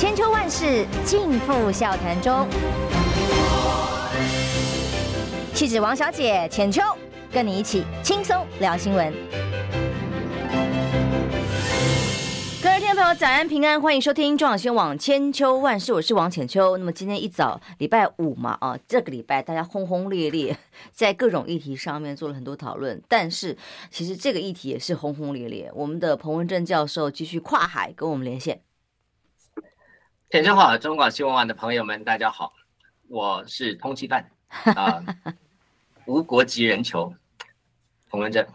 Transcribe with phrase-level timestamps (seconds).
[0.00, 2.48] 千秋万世尽付笑谈中。
[5.52, 6.80] 气质王小姐浅秋，
[7.30, 9.12] 跟你一起轻松聊新闻。
[12.62, 16.78] 各位听众朋友，早安平安，欢迎收听中广新闻网千秋万世，我是王浅秋。
[16.78, 20.56] 那么今天一早礼拜五嘛，啊，这个礼拜大家轰轰烈烈，
[20.94, 23.02] 在各种议题上面做了很多讨论。
[23.06, 23.54] 但是
[23.90, 25.70] 其实这个议题也是轰轰烈烈。
[25.74, 28.62] 我们的彭文正教授继续跨海跟我们连线。
[30.30, 32.52] 浅秋好，中广新闻网的朋友们，大家好，
[33.08, 34.30] 我是通缉犯
[34.76, 35.04] 啊，
[36.06, 37.12] 无国籍人球
[38.08, 38.46] 彭文正。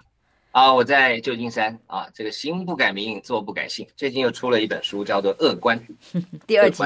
[0.51, 3.85] 啊，我在旧金山啊，这个行不改名，坐不改姓。
[3.97, 5.77] 最近又出了一本书，叫做《恶官》，
[6.47, 6.81] 第二集。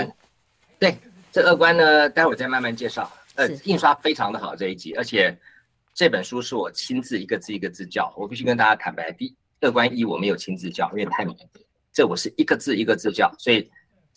[0.79, 0.97] 对，
[1.31, 3.07] 这恶官呢，待会儿再慢慢介绍。
[3.35, 5.37] 呃，印刷非常的好这一集，而且
[5.93, 8.11] 这本书是我亲自一个字一个字校。
[8.17, 11.35] 我必须跟大家坦白，第恶官一我没有亲自校，因为太难。
[11.93, 13.69] 这我是一个字一个字校，所以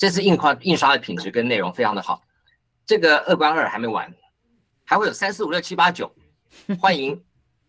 [0.02, 2.20] 这次印刷印刷的品质跟内容非常的好。
[2.84, 4.13] 这个二关二还没完，
[4.85, 6.13] 还会有三四五六七八九，
[6.80, 7.24] 欢迎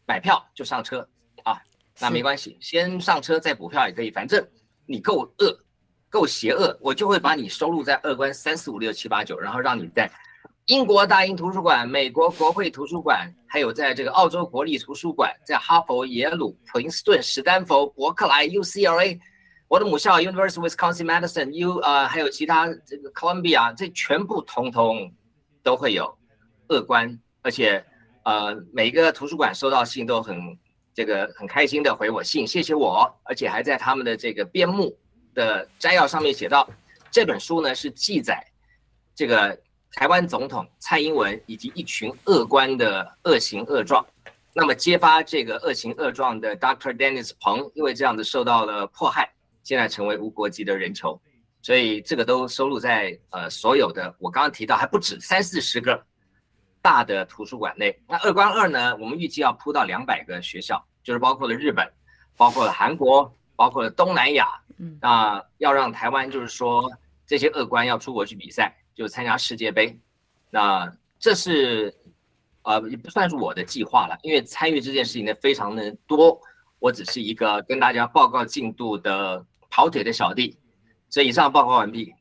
[0.07, 1.07] 买票就上车
[1.43, 1.61] 啊。
[1.99, 4.43] 那没关系，先上车再补票也可以，反正
[4.87, 5.55] 你够恶，
[6.09, 10.09] 够邪恶，我就会把你收录在二关三四五六七八九，然后让你在
[10.65, 19.19] 英国大英图书馆、美国国会图书馆，还有在这个澳洲国立图书馆，在哈佛、耶鲁、普林斯顿、史丹佛、伯克莱 UCLA，
[19.73, 25.11] 我的母校 University Wisconsin Madison U 呃，还有其他这个 Columbia，这全部通通
[25.63, 26.15] 都会有
[26.67, 27.83] 恶官，而且
[28.23, 30.55] 呃每个图书馆收到信都很。
[30.95, 34.95] 这个很开心的回我信，谢谢我，而且还在他们的这个编目
[35.33, 36.69] 的摘要上面写到，
[37.09, 38.45] 这本书呢是记载
[39.15, 39.59] 这个
[39.93, 44.05] 台湾总统蔡英文以及一群恶官的恶行恶状。
[44.53, 49.33] 那么揭发这个恶行恶状的 Doctor Dennis 彭因为这样子受到了迫害，
[49.63, 51.19] 现在成为无国籍的人球，
[51.61, 56.05] 所以这个都收录在呃所有的我刚刚提到还不止三四十个。
[56.85, 58.93] 大的图书馆内，那恶官二呢？
[58.97, 61.89] 我们预计要铺到两百个学校，就是包括了日本，
[62.35, 64.49] 包括了韩国，包括了东南亚。
[64.75, 66.91] 嗯，那要让台湾就是说
[67.25, 69.97] 这些恶官要出国去比赛，就参加世界杯。
[70.49, 71.95] 那这是
[72.63, 76.37] 呃也不算是我的计划了，因为参与这件事情的非常的多，
[76.79, 80.55] 我只是一个跟大家报告进度的跑腿的小弟。
[81.09, 82.13] 所以以上报告完毕。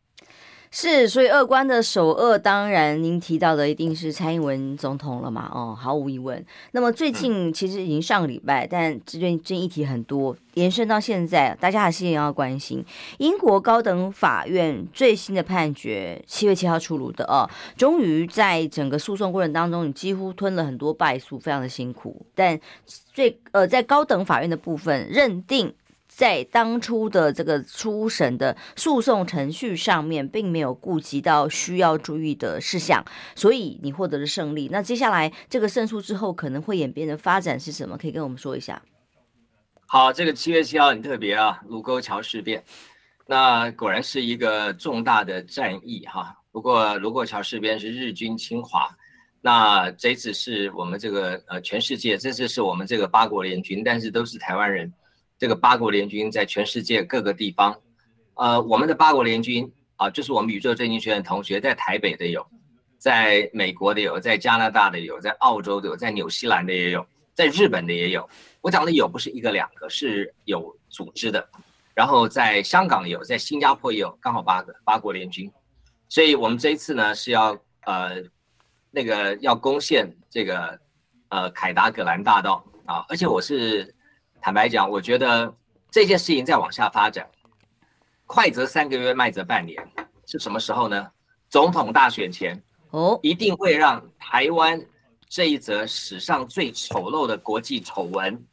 [0.75, 5.51] 是，所以二官的首恶，当然您提到的一定是蔡英文总统了嘛？
[5.53, 6.43] 哦，毫无疑问。
[6.71, 12.83] 那么最近其实已经上个礼拜，但这边这议题很多，延伸到现在，大家还是也要关心。
[13.19, 17.47] 英国高等法院最新的判决，七月七号出炉的哦，
[17.77, 22.25] 终于在整个诉讼过程当中，你几乎吞了很多败诉，非常的辛苦。
[22.34, 22.59] 但
[23.13, 25.75] 最呃，在高等法院的部分认定。
[26.15, 34.69] 在当初的这个初审的诉讼程序上面，并没有顾及到需要注意的事项，所以你获得了胜利。
[34.71, 37.97] 那接下来这个胜诉之后可能会演变的发展是什么？
[37.97, 38.81] 可以跟我们说一下。
[39.87, 42.62] 好，这个七月七号很特别啊，卢沟桥事变，
[43.27, 46.37] 那果然是一个重大的战役哈。
[46.53, 48.95] 不过卢沟桥事变是日军侵华，
[49.41, 54.93] 那这次是我们这个呃全世界，这次是我们这个八国联军，但是都是台湾人。
[55.42, 57.76] 这个八国联军在全世界各个地方，
[58.34, 62.47] 呃，我们的八国联军啊，就是我们宇宙政经学院的同学，在台北的有，
[62.97, 67.04] 在美国的有，在加拿大的有，在澳洲的有，在纽西兰的也有，
[67.34, 68.30] 在日本的也有。
[68.60, 71.44] 我讲的有不是一个两个，是有组织的。
[71.92, 75.50] 然后在香港有，在新加坡也有，刚好八个八国联军。
[76.09, 78.22] 所以我们这一次呢是要呃
[78.92, 80.78] 那个要攻陷这个
[81.30, 83.92] 呃凯达格兰大道啊，而且我是。
[84.42, 85.54] 坦白讲，我觉得
[85.88, 87.25] 这件事情再往下发展，
[88.26, 89.80] 快则三个月，慢则半年，
[90.26, 91.08] 是什么时候呢？
[91.48, 92.60] 总统大选前
[92.91, 94.84] 哦，一定会让台湾
[95.28, 98.44] 这一则史上最丑陋的国际丑闻，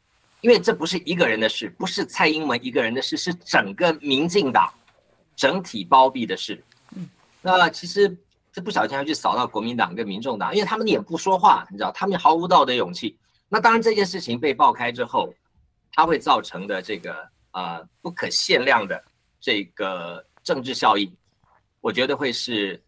[0.42, 4.72] 因为这不是一个人的事，不是蔡英文一个人的事，是整个民进党
[5.34, 6.62] 整体包庇的事。
[6.94, 7.08] 嗯，
[7.42, 8.16] 那其实
[8.52, 13.18] 这不小心要去扫到国民党跟民众党，因为他们也不说话，你知道，他们毫无道德勇气。
[13.48, 15.34] 那当然，这件事情被爆开之后。
[15.92, 19.02] 它会造成的这个呃不可限量的
[19.40, 21.12] 这个政治效应，
[21.80, 22.80] 我觉得会是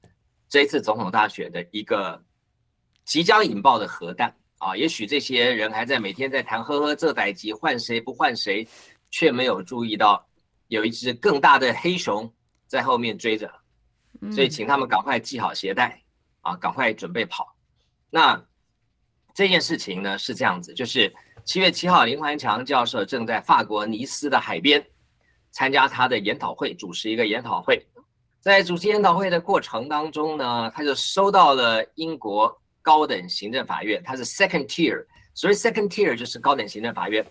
[0.48, 2.22] 这一次总统大选的一个
[3.04, 4.76] 即将引爆的核弹啊！
[4.76, 8.66] 也许这些人还在每天在谈呵呵这代志换谁不换谁，
[9.10, 10.24] 却没有注意到
[10.68, 12.32] 有一只更大的黑熊
[12.68, 13.52] 在后面追着，
[14.30, 16.00] 所以请他们赶快系好鞋带
[16.42, 17.56] 啊，赶快准备跑。
[18.10, 18.42] 那
[19.34, 21.12] 这件事情呢是这样子，就是。
[21.44, 24.84] 七月七号，林环强教授正在法国尼斯的海边
[25.50, 27.84] 参加他的研讨会，主持一个研讨会。
[28.40, 35.04] 在主持研讨会的过程当中呢，他就收到了英国高等行政法院，它是 second tier，
[35.34, 37.24] 所以 second tier 就是高等行政法院，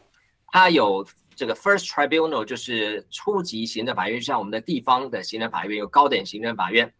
[0.48, 1.06] 它有
[1.36, 6.94] 这个 first tribunal 就是初级行政法院，就像我们的地方的行政法院有高等行政法院。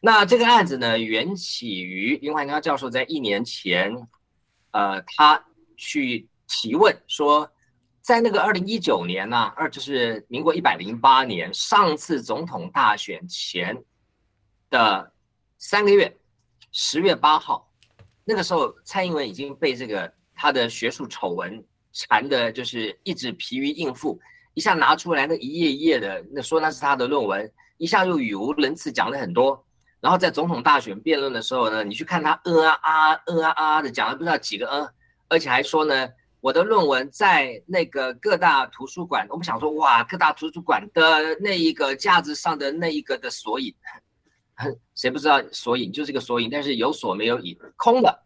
[0.00, 3.94] 那这个案子呢，缘起于林怀强教授在一年前，
[4.70, 5.42] 呃，他
[5.76, 7.50] 去提问说。
[8.06, 13.82] 在那个二零一九年呢、啊，二就是民国一百零八年上次总统大选前
[14.68, 15.10] 的
[15.56, 16.14] 三个月，
[16.70, 17.72] 十月八号，
[18.22, 21.64] 那个时候蔡英文已经被这个他的学术丑闻
[21.94, 24.20] 缠的，就是一直疲于应付，
[24.52, 29.66] 一下拿出来那一页一页的，那说那是他的论文，一下又语无伦次讲了很多，
[30.00, 34.86] 然后在总统大选辩论的时候呢，你去看他呃啊啊呃啊啊的讲了不知道几个呃，
[35.28, 36.06] 而且还说呢。
[36.44, 43.74] 我的论文在那个各大图书馆，我们想说，哇，各大图书馆的那一个架子上的那一个的索引，
[44.94, 48.24] 谁不知道索引就是个索引，但是有索没有引，空的。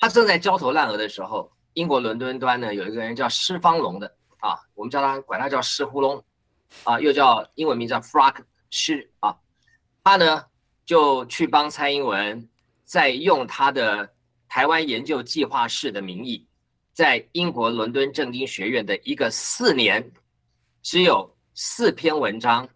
[0.00, 6.20] 他正在焦头烂额的时候，英国伦敦端呢有一个人叫施方龙的啊，我们叫他管他叫施呼龙
[6.82, 8.38] 啊，又叫英文名叫 Frog
[8.70, 9.36] 施啊，
[10.02, 10.46] 他呢
[10.84, 12.48] 就去帮蔡英文
[12.82, 14.12] 在用他的
[14.48, 16.48] 台湾研究计划室的名义。
[16.94, 20.08] 在英国伦敦政经学院的一个四年，
[20.80, 22.66] 只有四篇文章，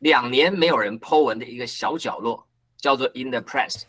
[0.00, 2.44] 两年没有人 po 文的一个小角落，
[2.76, 3.84] 叫做 In the Press。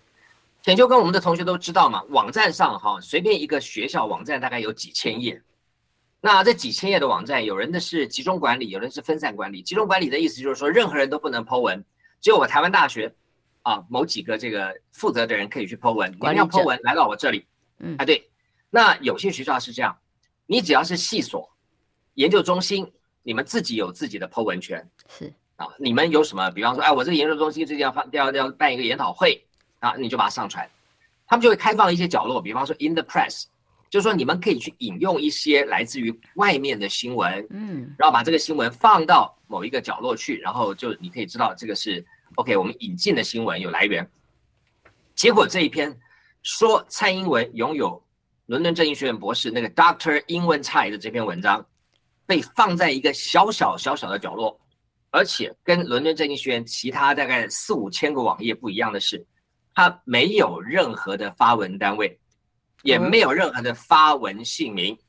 [0.62, 5.42] 浅秋跟我们的同学都知道嘛，网站上哈，随便一个学校网站大概有几千页。
[6.22, 9.64] 那这几千页的网站，有人的是集中管理，有人是分散管理。
[9.64, 11.84] 集中管理的意思就是说，任何人都不能 po 文，
[12.22, 13.12] 只有我台湾大学
[13.64, 16.12] 啊某几个这个负责的人可以去 po 文。
[16.12, 17.44] 你要 po 文，来到我这里，
[17.80, 18.31] 嗯，啊对。
[18.74, 19.96] 那有些学校是这样，
[20.46, 21.48] 你只要是系所、
[22.14, 22.90] 研究中心，
[23.22, 26.50] 你们自己有自己的 Po 文权，是啊，你们有什么？
[26.52, 29.46] 比方说，哎，我这个研究中心最近要发要要办一个研讨会
[29.80, 30.66] 啊，你就把它上传，
[31.28, 33.44] 他们就会开放一些角落，比方说 In the Press，
[33.90, 44.10] 就是说你们可以去引用一些来自于外面的新闻，嗯，然后把这个新闻放到某一个角落去，然后就你可以知道这个是 OK，我们引进的新闻有来源。
[45.14, 45.94] 结果这一篇
[46.42, 48.02] 说蔡英文拥有。
[48.52, 51.66] 伦敦政经学院博士那个 Doctor 英文蔡的这篇文章，
[52.26, 54.60] 被放在一个小小小小的角落，
[55.10, 59.26] 而且跟伦敦政经学院其他大概四五千个网页不一样的是，
[59.74, 62.20] 它没有任何的发文单位，
[62.84, 65.00] 也没有任何的发文姓名，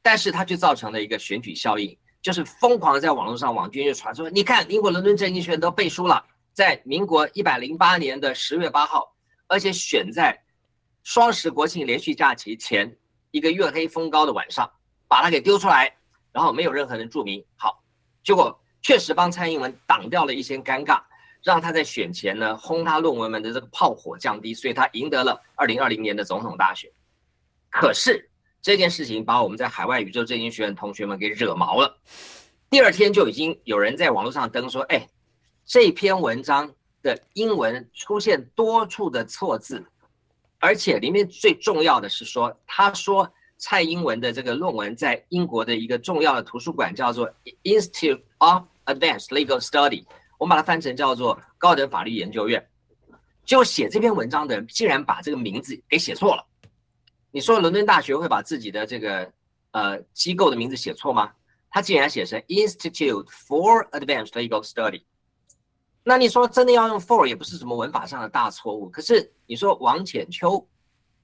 [0.00, 6.24] 但是它却造成了一个选举效应，就是疯狂在网络上网军就传说，你看英国伦敦政经学院都背书了，
[6.54, 9.14] 在民国一百零八年的十月八号，
[9.46, 10.42] 而且选在。
[11.02, 12.96] 双十国庆连续假期前
[13.30, 14.70] 一个月黑风高的晚上，
[15.08, 15.92] 把它给丢出来，
[16.32, 17.44] 然后没有任何人注明。
[17.56, 17.82] 好，
[18.22, 21.02] 结果确实帮蔡英文挡掉了一些尴尬，
[21.42, 26.90] 让他在选前呢轰他论文们的这个炮火降低，所以他赢得了二零二零年的总统大选。
[27.70, 31.98] 可是这件事情把我们在海外宇宙政经学院同学们给惹毛了，
[32.70, 35.08] 第二天就已经有人在网络上登说：“哎，
[35.64, 36.72] 这篇文章
[37.02, 39.84] 的英文出现多处的错字。”
[40.62, 43.28] 而且里面最重要的是说，他说
[43.58, 47.28] 蔡英文的这个论文在英国的一个重要的图书馆叫做
[47.64, 50.04] Institute of Advanced Legal Study，
[50.38, 52.64] 我们把它翻成叫做高等法律研究院。
[53.44, 56.46] 就写这篇文章的人竟然把这个名字给写错了。
[57.32, 59.32] 你说伦敦大学会把自己的这个
[59.72, 61.32] 呃机构的名字写错吗？
[61.68, 65.02] 他竟然写成 Institute for Advanced Legal Study。
[66.04, 70.66] 那你说真的要用 for 也不是什么文法上的大错误，可是你说王浅秋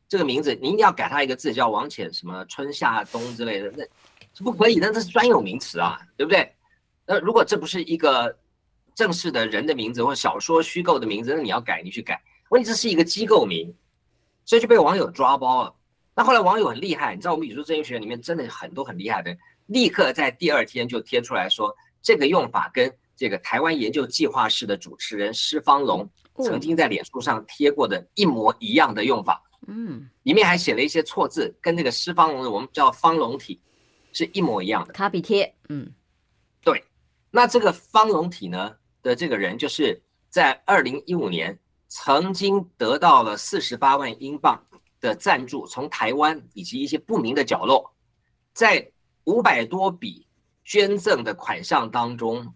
[0.08, 3.82] 这个名字，你一定要改他一个字叫王浅什么春夏冬之类的，那
[4.34, 6.54] 是不可以，那这是专有名词啊，对不对？
[7.04, 8.38] 那如果这不是一个
[8.94, 12.22] 正式的人的名字或者小说虚构的名字，那你要改你去改。
[12.50, 13.74] 问题这是一个机构名，
[14.44, 15.74] 所以就被网友抓包了。
[16.14, 22.88] 那后来网友很厉害，你知道我们宇宙政经学里面真的很多很厉害的，立刻在第二天就贴出来说这个用法跟。
[23.18, 33.60] 这个台湾研究计划室的主持人施方龙曾经在脸书上贴过的一模一样的用法，嗯，里面还写了一些错字，跟那个施方龙的我们叫方龙体
[34.12, 34.92] 是一模一样的。
[34.92, 35.92] 卡比贴，嗯，
[36.62, 36.80] 对。
[37.28, 38.72] 那这个方龙体呢
[39.02, 41.58] 的这个人，就是在二零一五年
[41.88, 44.64] 曾经得到了四十八万英镑
[45.00, 47.92] 的赞助，从台湾以及一些不明的角落，
[48.52, 48.88] 在
[49.24, 50.24] 五百多笔
[50.62, 52.54] 捐赠的款项当中。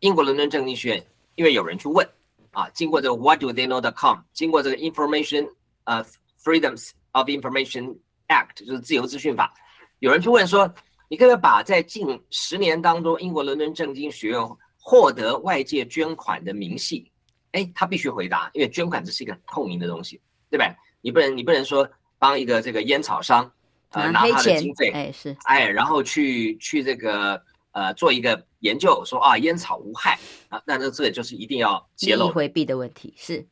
[0.00, 2.06] 英国伦敦政经学院，因为有人去问，
[2.52, 5.48] 啊，经过这个 What do they know.com，经过这个 Information
[5.84, 6.08] 呃、uh,
[6.42, 7.96] Freedoms of Information
[8.28, 9.52] Act，就是自由资讯法，
[9.98, 10.72] 有人去问说，
[11.08, 14.40] 你可不可以把在近十年当中英国伦敦政经学院
[14.78, 17.10] 获得外界捐款的明细，
[17.52, 20.74] 哎，他必须回答，因为捐款这是一个透明的东西，对吧？
[21.02, 21.88] 你不能你不能说
[22.18, 23.50] 帮一个这个烟草商
[23.90, 33.46] 呃拿他的经费，哎是，哎，然后去去这个呃做一个研究，说啊烟草无害啊，那这这就是一定要揭露回避的问题是，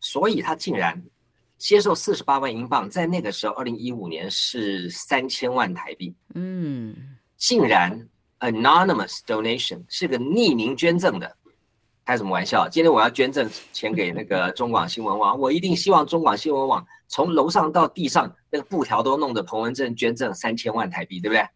[0.00, 1.02] 所以他竟然
[1.58, 8.08] 接受四十八万英镑，在那个时候二零一五年是三千万台币，嗯，竟然。
[8.42, 11.36] Anonymous donation 是个匿名捐赠的，
[12.04, 12.68] 开什么玩笑？
[12.68, 21.46] 今天我要捐赠钱给那个中广新闻网，我一定希望中广新闻网从楼上到地上那个布条都弄得彭文正捐赠三千万台币，对不对？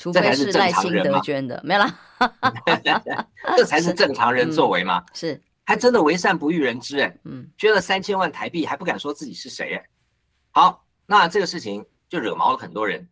[0.00, 1.86] 除非是赖清德捐的，没了。
[3.56, 5.04] 这才是正常人作为嘛？
[5.12, 9.84] 是，还真的为善不欲人知哎，嗯，捐了三千万台币还不敢说自己是谁哎。
[10.50, 13.06] 好，那这个事情就惹毛了很多人。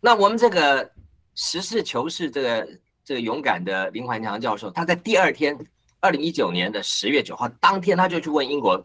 [0.00, 0.90] 那我们这个。
[1.36, 2.68] 实事求是，这个
[3.02, 5.56] 这个勇敢的林环强教授，他在第二天，
[6.00, 8.76] 二零一九年的十月九号当天，他就去问英国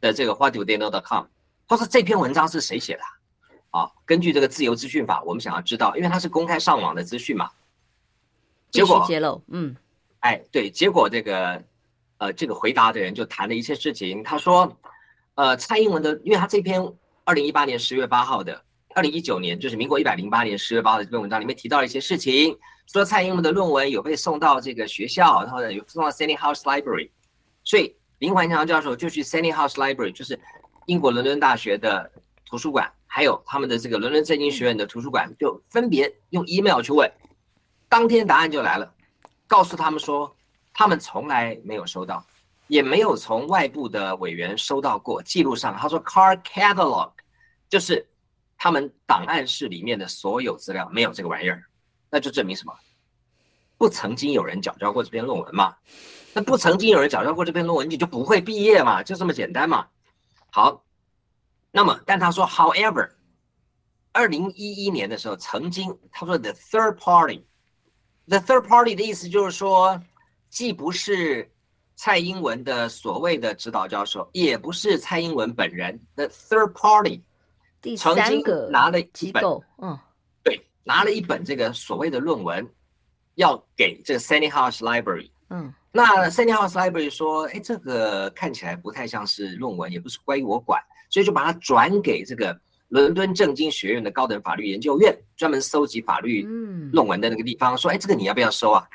[0.00, 1.24] 的这个 whatdotheyknow.com，
[1.66, 3.02] 他说这篇文章是谁写的？
[3.02, 3.08] 啊，
[4.04, 7.50] 根据这个自由资讯法，我们想要知道，因为它是公开上网的资讯嘛。
[8.70, 9.74] 结果揭露，嗯，
[10.20, 11.62] 哎，对，结果这个
[12.18, 14.76] 呃，这个回答的人就谈了一些事情，他说，
[15.34, 16.80] 呃，蔡英文的，因为他这篇
[17.24, 18.62] 二零一八年十月八号的。
[18.92, 22.58] 二零一九年，就是民国一百零八年十月八号的这篇文章里面提到了一些事情，
[22.88, 27.08] 说蔡英文的论文有被送到这个学校，然后呢有送到 Stanley House Library，
[27.62, 30.36] 所以林环强教授就去 Stanley House Library，就是
[30.86, 32.10] 英国伦敦大学的
[32.44, 37.10] 图书馆，还有他们的这个伦敦政经学院的图书馆，就分别用 email 去问，
[37.88, 38.94] 当天答案就来了，
[39.48, 40.32] 告诉他们说
[40.72, 42.24] 他们从来没有收到，
[42.68, 47.10] 也没有从外部的委员收到过，记录上他说 card catalog
[47.68, 48.06] 就是。
[48.62, 51.64] 他们档案室里面的所有资料没有这个玩意儿，
[52.10, 52.74] 那就证明什么？
[53.78, 55.74] 不曾经有人缴交过这篇论文嘛？
[56.34, 59.02] 那不曾经有人缴交过这篇论文，你就不会毕业嘛？
[59.02, 59.86] 就这么简单嘛？
[60.50, 60.84] 好，
[61.70, 63.10] 那么但他说，however，
[64.12, 70.00] 二零一一年的时候，曾经他说 the third party，the third party 的意思就是说，
[70.48, 71.50] 既不是
[71.94, 77.22] 蔡英文的所谓的指导教授，也不是蔡英文本人，the third party。
[77.96, 79.42] 曾经拿了一本，
[79.78, 79.98] 嗯，
[80.42, 82.70] 对，拿了一本这个所谓的论文，
[83.36, 90.78] 要给这个 Stanley House Library，嗯，那 Stanley House Library 说，哎，这个看起来不太像是论文，也不是归我管，
[91.10, 96.42] 所以就把它转给这个伦敦政经学院的高等法律研究院，专门搜集法律
[96.92, 98.88] 论文的那个地方，说，哎，这个你要不要收啊？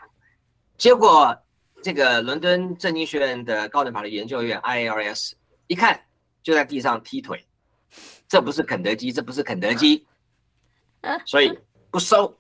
[0.78, 1.38] 结果
[1.84, 5.34] 这个伦敦政经学院的高等法律研究院 IARS
[5.68, 6.00] 一看，
[6.42, 7.46] 就在地上踢腿。
[8.28, 10.06] 这不是肯德基，这不是肯德基，
[11.26, 11.58] 所以
[11.92, 12.36] 不收。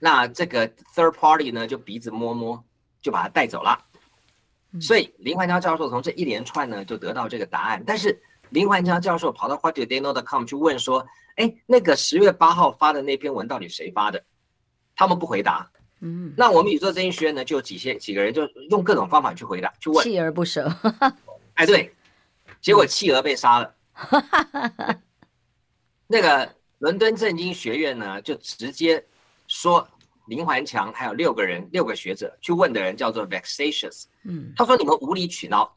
[0.00, 2.62] 那这个 third party 呢，就鼻子摸摸，
[3.00, 3.78] 就把它带走了。
[4.80, 7.82] 所以林环强教授从这一连串呢，就得到这个答案。
[7.86, 14.22] 但是林环强教授跑到 whatdotheyknow.com 去问说：“哎，那个十月八号发的那篇文到底谁发的？”
[14.94, 15.70] 他们不回答。
[16.00, 20.72] 嗯，那我们宇宙政经学院呢，就有几些几个人就用各种方法去回答，去问，锲而不舍。
[21.54, 21.92] 哎，对，
[22.60, 23.74] 结果企鹅被杀了。
[26.06, 29.04] 那个伦敦政经学院呢，就直接
[29.48, 29.86] 说
[30.26, 35.76] 林环强还有六个人，六个学者去问的人叫做 vexatious，嗯，他说你们无理取闹，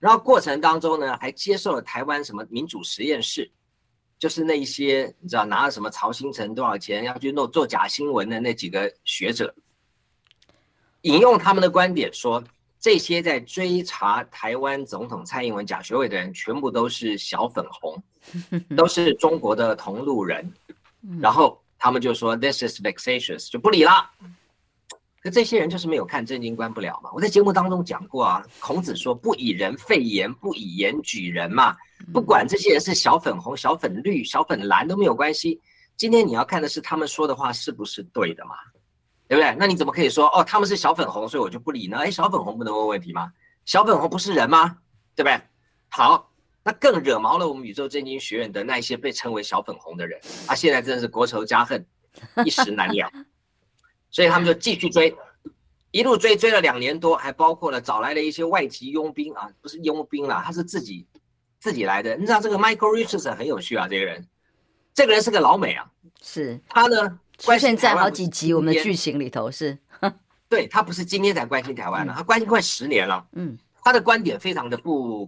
[0.00, 3.48] 然后过程当中呢，还接受了台湾什么民主实验室，
[4.18, 9.54] 就是那一些你知道拿了什么曹新成多少钱要去弄做假新闻的那几个学者，
[11.02, 12.42] 引用他们的观点说。
[12.82, 18.02] 这些在追查台湾总统蔡英文假学位的人，全部都是小粉红，
[18.74, 20.50] 都是中国的同路人。
[21.20, 24.10] 然后他们就说 “This is vexatious”，就不理了。
[25.22, 27.10] 可这些人就是没有看正经关不了嘛。
[27.12, 31.76] 我在节目当中讲过啊，孔子说“不以人废言，不以言举人”嘛。
[32.12, 35.60] 不管这些人是小粉红、小粉绿、小粉蓝都没有关系。
[35.96, 38.54] 今天你要看的是他们说的话是不是对的嘛。
[39.28, 39.54] 对不对？
[39.56, 41.98] 那你怎么可以说哦，他们是小粉红，所以我就不理呢？
[41.98, 43.30] 哎，小粉红不能问问题吗？
[43.64, 44.76] 小粉红不是人吗？
[45.14, 45.40] 对不对？
[45.88, 46.32] 好，
[46.64, 50.54] 那更惹毛了我们宇宙正经学院的那一些被称为小粉红的人啊！
[50.56, 51.86] 现在真的是国仇家恨，
[52.44, 53.08] 一时难了，
[54.10, 55.14] 所以他们就继续追，
[55.90, 61.06] 一路追追了两年多，还包括了找来了一些外籍佣兵啊，不是佣兵啦，他是自己
[61.58, 62.16] 自己来的。
[62.16, 64.26] 你知道这个 Michael Richardson 很有趣啊，这个人，
[64.94, 65.90] 这个人是个老美啊，
[66.22, 67.18] 是他呢。
[67.38, 69.78] 出现在好几集我们的剧情里头是，
[70.46, 73.26] 对，他不是今天才关心台湾了，他关心快十年了。
[73.32, 75.26] 嗯，他的观点非常的不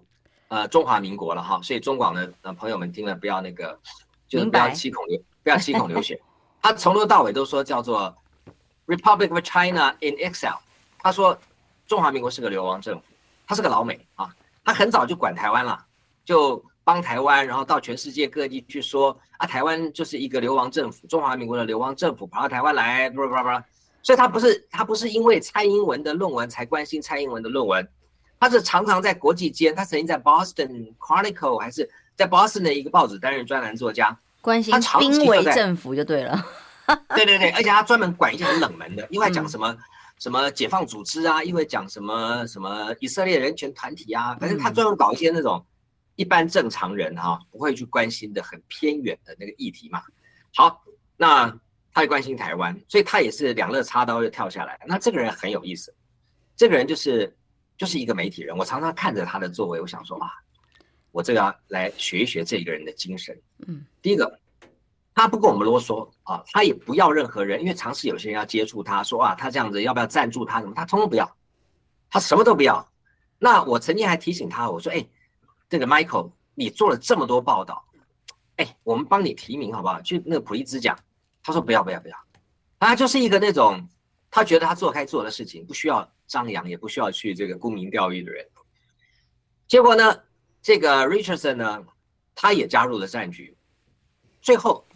[0.49, 3.81] 呃中华民国了哈，所以中广的呃朋友们听了不要那个，
[4.29, 6.21] 就是不要七孔流不要七孔流血。
[6.61, 8.15] 他从头到尾都说叫做
[8.87, 10.59] Republic of China in Exile，
[10.99, 11.39] 他说
[11.87, 13.05] 中华民国是个流亡政府，
[13.47, 14.29] 他是个老美啊，
[14.65, 15.85] 他很早就管台湾了，
[16.25, 23.63] 就帮台湾，然后到全世界各地去说啊，台湾就是一个流亡政府，中华民国的流亡政府跑到台湾来，不不不，
[24.03, 27.89] 所以他不是他不是因为蔡英文的论文才关心蔡英文的论文，
[28.41, 36.45] 他是常常在国际间，他曾经在 Boston Chronicle 还是在 Boston 的一个报纸担任专栏作家，关心濒危政府就对了。
[37.15, 39.79] 对 对对， 而且他专门管一些很冷门的，因为讲什么、嗯、
[40.19, 45.65] 什么解放组织啊，因为讲什么什么以色列人权团体啊，反正他专门搞一些那种
[46.17, 50.03] 一般正常人哈、啊、不会去关心的很偏远的那个议题嘛。
[50.55, 50.83] 好，
[51.17, 51.57] 那
[51.93, 54.79] 他也关心台湾，所以他也是两肋插刀就跳下来。
[54.87, 55.95] 那这个人很有意思，
[56.57, 57.35] 这个人就是
[57.77, 58.57] 就是一个媒体人。
[58.57, 60.29] 我常常看着他的作为，我想说啊，
[61.13, 63.39] 我这个要来学一学这个人的精神。
[63.67, 64.39] 嗯，第一个。
[65.15, 70.73] 他不跟我们啰嗦啊，他也不要任何人，因为尝试有些人要接触他，说啊，他这样子要不要赞助他什么？
[70.75, 71.37] 他通通不要，
[72.09, 72.91] 他什么都不要。
[73.39, 75.07] 那我曾经还提醒他，我说，哎，
[75.69, 77.85] 这个 Michael，你做了这么多报道，
[78.57, 80.01] 哎，我们帮你提名好不好？
[80.01, 80.99] 去那个普利兹奖。
[81.43, 82.17] 他说不要不要不要，
[82.79, 83.87] 他就是一个那种，
[84.31, 88.47] 他觉得他做该做的事情，不需要张扬，也不需要去这个沽名钓誉的人。
[89.67, 90.21] 结果呢，
[90.63, 91.85] 这个 Richardson 呢，
[92.35, 93.55] 他也加入了战局，
[94.41, 94.87] 最后。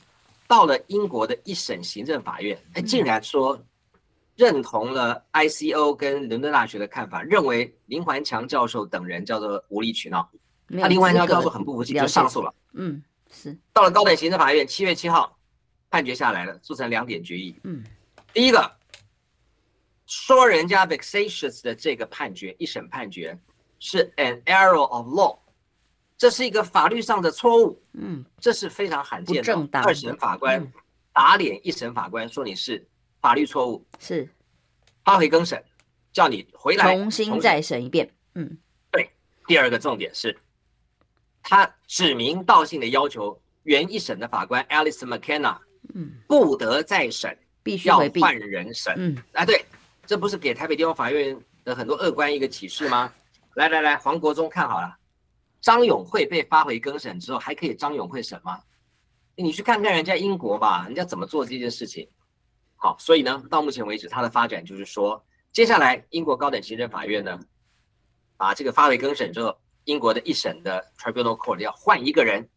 [0.49, 3.61] 到了英国的一审行政法院，哎，竟然说
[4.37, 10.29] 认同了 ICO 跟伦敦大学的看法，认为林环强教授等人叫做无理取闹。
[10.69, 12.55] 那林环强教授很不服气，就上诉了。
[12.75, 13.57] 嗯，是。
[13.73, 15.37] 到了高等行政法院，七月七号
[15.91, 17.59] 判决下来了，做成两点决议。
[17.65, 17.83] 嗯，
[18.33, 18.71] 第一个
[20.07, 23.39] 说人家 vexatious 的这个判决，一审判决
[23.79, 25.39] 是 an error of law。
[26.19, 29.81] 这是一个法律上的错误，嗯，这是非常罕见的。
[29.83, 30.73] 二审法官
[31.13, 32.87] 打脸一审法官，说你是
[33.21, 34.29] 法律错误，是
[35.05, 35.63] 他会更审，
[36.13, 38.11] 叫你回来重新再审一遍。
[38.35, 38.57] 嗯，
[38.91, 39.11] 对。
[39.47, 40.37] 第二个重点是，
[41.43, 45.59] 他指名道姓的要求原一审的法官 Alice McKenna，
[45.95, 48.95] 嗯，不得再审，必须要换人审。
[48.97, 49.65] 嗯，啊，对，
[50.07, 53.13] 这不是给台北地方法院的很多恶官一个启示吗？
[53.55, 54.97] 来来来，黄国忠看好了。
[55.67, 58.63] 张永会被发回更审之后，还可以张永会审吗？
[59.35, 62.09] 你去看看人家英国吧，人家怎么做这件事情。
[62.77, 67.37] 好，所以呢，到目前为止，它的发展就是说，接下来英国高等行政法院呢，
[68.37, 72.49] 把这个发回更审之后，英国的一审的 Tribunal Court 要换一个人，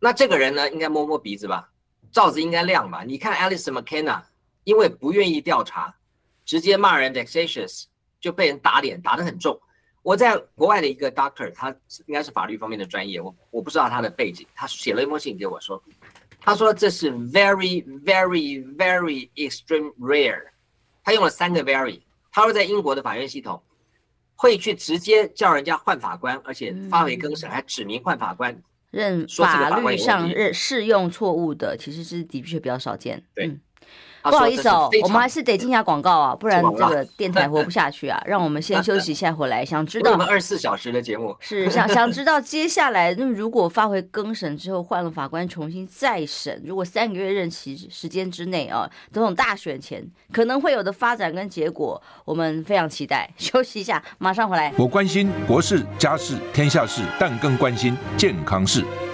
[0.00, 1.70] 那这个人呢，应该摸摸鼻子吧，
[2.10, 3.04] 罩子应该亮吧？
[3.04, 4.20] 你看 Alice McKenna，
[4.64, 5.94] 因为不愿意调查，
[6.44, 7.84] 直接骂人 vexatious，
[8.18, 9.60] 就被人打脸，打得很重。
[10.08, 11.68] 我在国外的一个 doctor，他
[12.06, 14.46] 应该是法律方面的专业，我我不知道他的背景。
[14.54, 15.82] 他写了一封信给我说，
[16.40, 20.44] 他说这是 very very very extreme rare，
[21.04, 22.00] 他用了三个 very。
[22.32, 23.62] 他说在英国的法院系统
[24.34, 33.22] 会去直接叫人家换法官，而且发回更审，还指名换法官，认法律上认适用错误的，其实是的确比较少见。
[33.34, 33.48] 对。
[33.48, 33.60] 嗯
[34.20, 38.20] 不好意思哦，我们还是得进下广告啊， 不然这个电台活不下去啊。
[38.26, 40.12] 让我们先休息一下，回来想知道。
[40.12, 53.30] 我们二十四小时的节目是想想知 道接下来，那么如果发回更审之后换了法官重新再审，如果三个月任期时间之内啊，总统大选前可能会有的发展跟结果，我们非常期待。
[53.38, 54.74] 休息一下，马上回来。
[54.76, 58.84] 我关心国事、家事、天下事，但更关心健康事。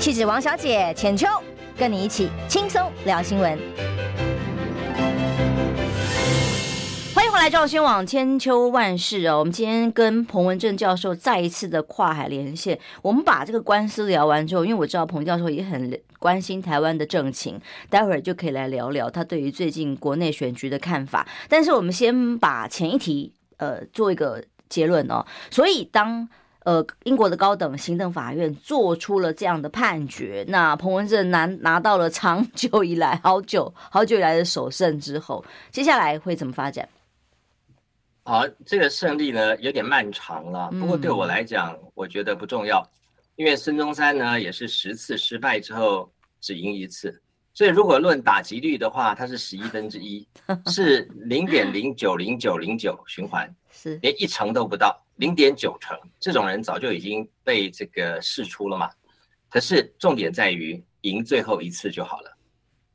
[0.00, 1.26] 气质王小姐浅秋，
[1.76, 3.58] 跟你一起轻松聊新闻。
[7.14, 9.40] 欢迎回来，赵新网千秋万世哦。
[9.40, 12.80] 我们今天跟彭文正教授再一次的跨海连线。
[13.02, 17.60] 我们把这个官司聊完之后，因为我知道彭教授也很关心台湾的政情，
[17.90, 21.28] 待会儿就可以来聊聊他对于最近国内选举的看法。
[21.46, 25.26] 但是我们先把前一题呃做一个结论哦。
[25.50, 26.26] 所以当
[26.64, 36.86] 呃，英国的高等行政法院做出了这样的判决，那彭文正拿拿到了长久以来、好久、好久以来的首胜之后，接下来会怎么发展？
[38.22, 42.86] 好，这个胜利呢有点漫长了，不过对我来讲，嗯、我觉得不重要，
[43.36, 46.08] 因为孙中山呢也是十次失败之后
[46.40, 47.20] 只赢一次，
[47.54, 50.28] 所以如果论打击率的话，它是十一分之一，
[50.70, 53.98] 是零点零九零九零九循环，是。
[54.02, 55.96] 连一成都不到，零点九成。
[56.18, 58.90] 这种人早就已经被这个释出了嘛。
[59.50, 62.36] 可是重点在于赢最后一次就好了，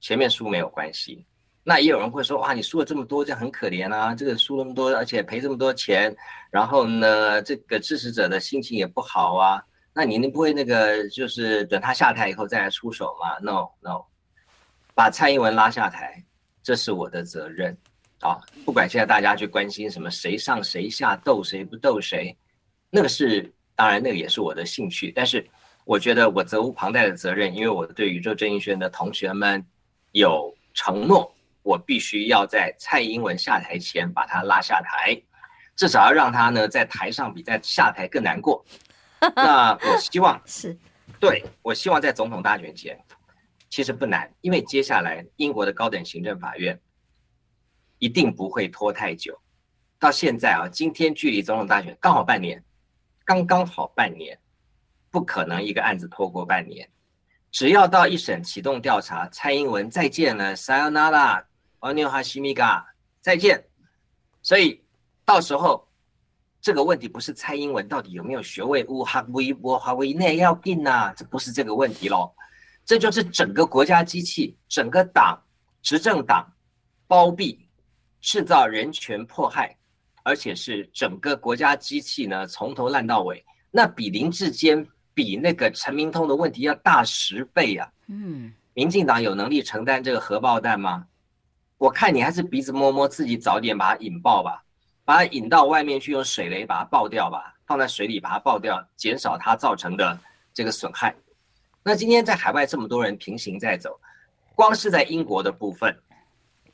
[0.01, 1.25] 前面输没有关系。
[1.63, 4.13] 那也有人会说，哇，你输了这么多，这样很可怜啊！
[4.13, 6.15] 这个输那么多，而且赔这么多钱，
[6.51, 9.63] 然后呢，这个支持者的心情也不好啊。
[9.91, 14.05] 那你不会那个，就是等他下台以后再来出手吗？No No，
[14.93, 16.23] 把蔡英文拉下台，
[16.61, 17.75] 这是我的责任
[18.29, 18.41] 啊！
[18.65, 22.35] 不管现在大家去关心什么谁上谁下，斗谁不斗谁，
[22.89, 25.11] 那个是当然，那个也是我的兴趣。
[25.15, 25.45] 但是
[25.85, 29.65] 我觉得我责无旁贷的责任，因为我对宇宙正义学院的同学们
[30.11, 31.31] 有承诺。
[31.63, 35.19] 我必须要在蔡英文下台前把他拉下台，
[35.75, 38.63] 至少要让他呢在台上比在下台更难过。
[39.35, 40.77] 那我希望是，
[41.19, 42.95] 对，我希望在总统大选前，
[43.67, 46.79] 其实不难，因为接下来英国的高等行政法院
[48.05, 49.35] 一定不会拖太久。
[49.97, 52.63] 到现在啊，今天距离总统大选刚好半年，
[53.25, 54.37] 刚刚好半年，
[55.09, 56.87] 不可能一个案子拖过半年。
[57.51, 61.43] 只要到一审启动调查，蔡英文再见了，Sayonara。
[61.79, 62.85] 阿尼哈西米嘎，
[63.21, 63.63] 再见。
[64.43, 64.83] 所以
[65.23, 65.87] 到时候
[66.61, 72.31] 这个问题不是蔡英文到底有没有学位，乌哈维波哈维内要定呐，这不是这个问题喽。
[72.85, 75.41] 这就是整个国家机器，整个党
[75.81, 76.45] 执政党
[77.07, 77.64] 包庇、
[78.25, 79.77] 制造人权迫害，
[80.23, 84.83] 而且是整个国家机器呢从头烂到尾，那比林志坚、
[85.13, 87.87] 比那个陈明通的问题要大十倍啊。
[88.07, 91.05] 嗯，民进党有能力承担这个核爆弹吗？
[91.77, 94.63] 我看你还是鼻子摸摸，自己早点把它引爆吧，
[95.05, 100.19] 把它引到外面去，用水雷把它爆掉吧，放在水里把它爆掉，减少它造成的
[100.51, 101.15] 这个损害。
[101.83, 103.99] 那今天在海外这么多人平行在走，
[104.55, 105.95] 光是在英国的部分，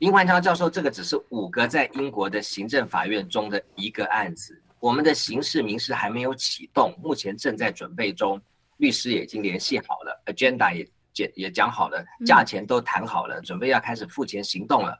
[0.02, 8.42] 林焕昌教授这个只是五个在英国的行政法院中的一个案子，我们的刑事民事还没有启动，目前正在准备中，
[8.78, 10.84] 律师也已经联系好了，agenda 也。
[11.14, 14.98] 也也讲好了，价钱都谈好了，嗯，准备要开始付钱行动了。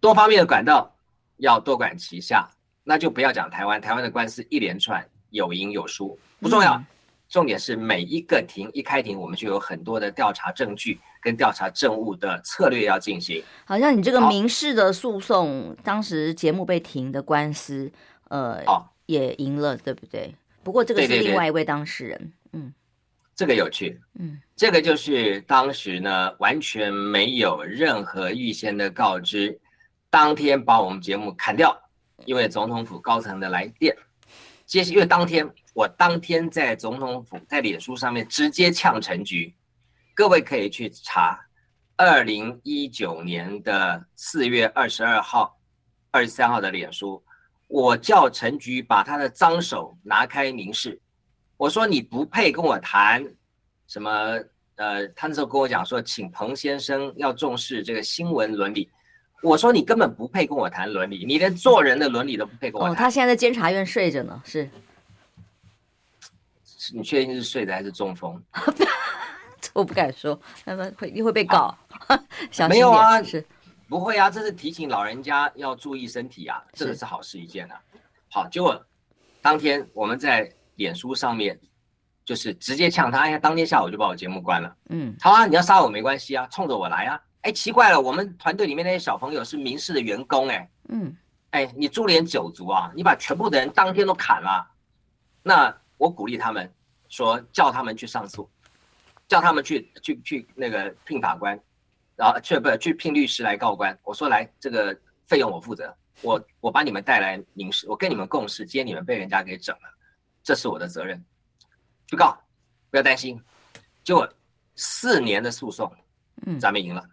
[0.00, 0.94] 多方面的管道
[1.38, 2.48] 要多管齐下，
[2.84, 6.86] 那就不要讲台湾，台湾的官司一连串有赢有输不重要，嗯，
[7.28, 13.42] 重点是每一个庭一开庭，我们就有很多的调查证据跟调查证物的策略要进行。
[13.64, 17.90] 好像你这个民事的诉讼，当时节目被停的官司，
[18.28, 18.62] 呃，
[19.06, 20.34] 也赢了，对不对？
[20.62, 22.74] 不过这个是另外一位当事人，对对对嗯。
[23.36, 29.56] 这个有趣，嗯，这个就是当时呢，完全没有任何预先的告知，
[30.10, 31.80] 当天把我们节目砍掉，
[32.24, 33.96] 因为总统府高层的来电，
[34.66, 39.54] 接因为当天我当天在总统府在脸书上面直接呛陈菊，
[40.12, 41.38] 各位可以去查，
[41.96, 45.56] 二零一九年的四月二十二号、
[46.10, 47.22] 二十三号的脸书，
[47.68, 51.00] 我叫陈菊把他的脏手拿开明示。
[51.56, 53.24] 我说你不配跟我谈
[53.86, 54.10] 什么，
[54.74, 58.90] 呃，他那时候跟我讲说，请彭先生要重视这个新闻伦理。
[59.44, 62.92] 我说你根本不配跟我谈伦理，你连做人的伦理都不配跟我谈。
[62.92, 64.68] 哦，他现在在监察院睡着呢，是？
[66.94, 68.42] 你确定是睡着还是中风？
[69.74, 71.76] 我不敢说，他们会会被告。
[72.68, 73.44] 没有啊，是
[73.88, 77.80] 不会啊，这是提醒老人家要注意身体啊，这个是好事一件啊。
[78.30, 78.80] 好，结果
[79.40, 80.52] 当天我们在。
[80.78, 81.58] 脸书上面
[82.24, 84.76] 就是直接呛他，哎呀，当天下午就把我节目关了。
[84.90, 87.20] 嗯，好啊，你要杀我没关系啊，冲着我来啊。
[87.40, 91.16] 哎，奇怪了，我们团队里面那些小朋友是民事的员工，哎，嗯，
[91.50, 94.64] 哎，你株连九族啊，你把全部的人当天都砍了。
[95.42, 96.72] 那我鼓励他们
[97.08, 98.48] 说，叫他们去上诉，
[99.26, 101.58] 叫他们去去去那个聘法官，
[102.16, 103.98] 然后去不去聘律师来告官。
[104.02, 109.82] 我说来，这个费用我负责，我我把你们带来民事，我跟你们共事，今天你们被人家给整了。
[110.42, 111.22] 这是我的责任，
[112.06, 112.38] 去告，
[112.90, 113.38] 不要担心。
[114.02, 114.26] 就
[114.76, 115.92] 四年的诉讼，
[116.46, 117.06] 嗯，咱们赢了，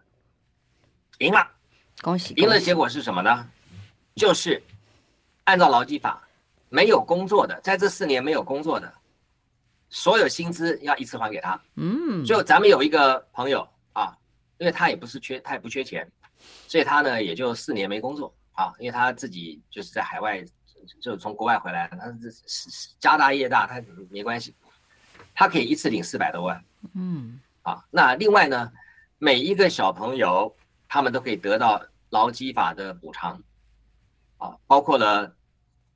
[1.17, 1.45] 赢了，
[2.01, 2.34] 恭喜！
[2.36, 3.49] 赢了，结果是什么呢？
[4.15, 4.63] 就是
[5.43, 6.25] 按照劳基法，
[6.69, 8.93] 没有工作的，在这四年没有工作的，
[9.89, 11.60] 所有薪资要一次还给他。
[11.76, 14.15] 嗯，就咱们有一个朋友啊，
[14.58, 16.10] 因为他也不是缺，他也不缺钱，
[16.67, 20.45] 所以他呢也就四年没工作啊，因为他自己就是在海外。
[21.02, 24.54] 就是从国外回来，他是是家大业大，他没关系，
[25.34, 26.63] 他可以一次领四百多万。
[26.93, 28.71] 嗯，啊，那另外呢，
[29.17, 30.56] 每一个小朋友
[30.88, 33.41] 他们都可以得到劳基法的补偿，
[34.38, 35.36] 啊，包括了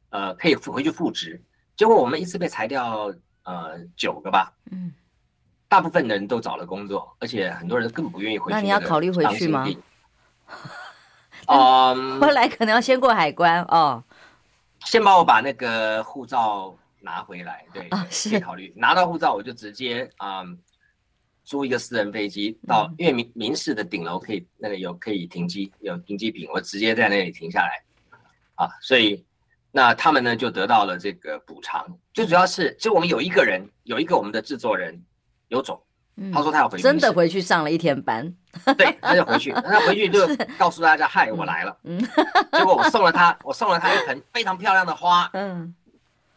[0.09, 1.39] 呃可以回去复职。
[1.75, 3.13] 结果我们一次被裁掉
[3.49, 4.93] 呃九个吧，嗯，
[5.67, 8.55] 大部分人都找了工作，而且很多人根本不愿意回去。
[8.55, 9.67] 那你要考虑回去吗？
[11.47, 14.03] 嗯，后来可能要先过海关哦。
[14.85, 18.29] 先帮我把那个护照拿回来，对，啊、是。
[18.29, 18.71] 可以考虑。
[18.75, 20.57] 拿到护照，我就直接嗯
[21.43, 27.83] 租一个私人飞机到，嗯、因为民民事的顶楼可以那个有可以停机，有停机坪，我直接在那里停下来，
[28.55, 29.25] 啊，所以
[29.71, 35.01] 那他们呢就得到了这个补偿，最主要是就我们有一个人有一个我们的制作人
[35.47, 35.81] 有种。
[36.33, 38.35] 他说他要回去，真的回去上了一天班。
[38.77, 40.27] 对，他就回去，他回去就
[40.59, 41.97] 告诉大家：“嗨，我来了。”嗯，
[42.51, 45.29] 结果我送了他，我送了他一盆非常漂亮的花。
[45.33, 45.73] 嗯，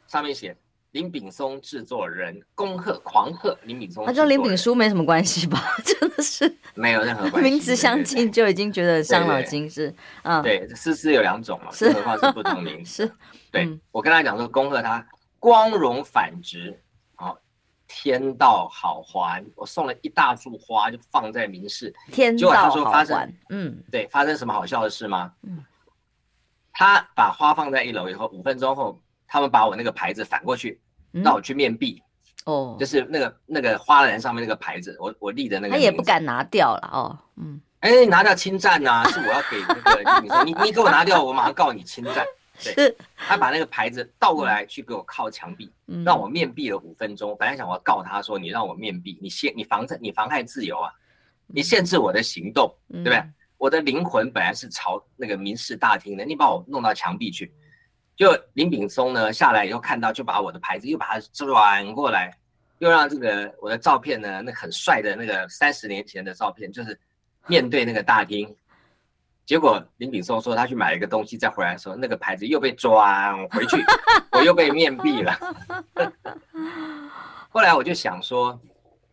[0.07, 0.57] 上面写
[0.93, 4.07] 林炳松制作人，恭贺狂贺林炳松。
[4.07, 5.61] 他跟林炳书没什么关系吧？
[5.85, 10.41] 真的是没有任何关系，名字相近就已经觉得伤脑筋是啊。
[10.41, 13.05] 对，诗诗有两种嘛，是何况是不同名 字。
[13.07, 13.13] 是，
[13.51, 15.07] 对我跟他讲说，恭贺他
[15.39, 16.79] 光荣返职。
[17.95, 21.95] 天道好还，我送了一大束花，就放在民视。
[22.11, 25.31] 天道好还，嗯，对，发生什么好笑的事吗？
[25.43, 25.63] 嗯，
[26.73, 28.99] 他把花放在一楼以后，五分钟后，
[29.33, 30.79] 他们把我那个牌子反过去，
[31.11, 32.03] 让、嗯、我去面壁。
[32.45, 35.73] 哦，就是那个那个花篮上面那个牌子，我我立的那个。
[35.75, 42.27] 他也不敢拿掉了哦，嗯，哎、欸，拿掉侵占呐、啊， 是我要给那个你说，你你给我拿掉，我马上告你侵占。
[42.77, 47.35] 对，他把那个牌子倒过来去给我靠墙壁，嗯、让我面壁了五分钟。
[47.39, 50.93] 本来想我要告他说，你让我面壁，你限你妨你妨害自由啊，
[51.47, 53.25] 你限制我的行动，嗯、对不对？
[53.57, 57.51] 我的灵魂本来是朝那个民事大厅的，你把我弄到墙壁去。
[58.23, 62.33] 就林炳松呢下来以后看到，就把我的牌子又把它转过来，
[62.79, 66.97] 又让这个我的照片呢，那很帅的那个三十年前的照片，就是
[67.49, 68.55] 面对那个大厅。
[69.45, 73.85] 结果林炳松说他去买了一个东西，再回来的时候，那个牌子又被转回去，
[74.31, 75.37] 我又被面壁了。
[77.51, 78.57] 后来我就想说，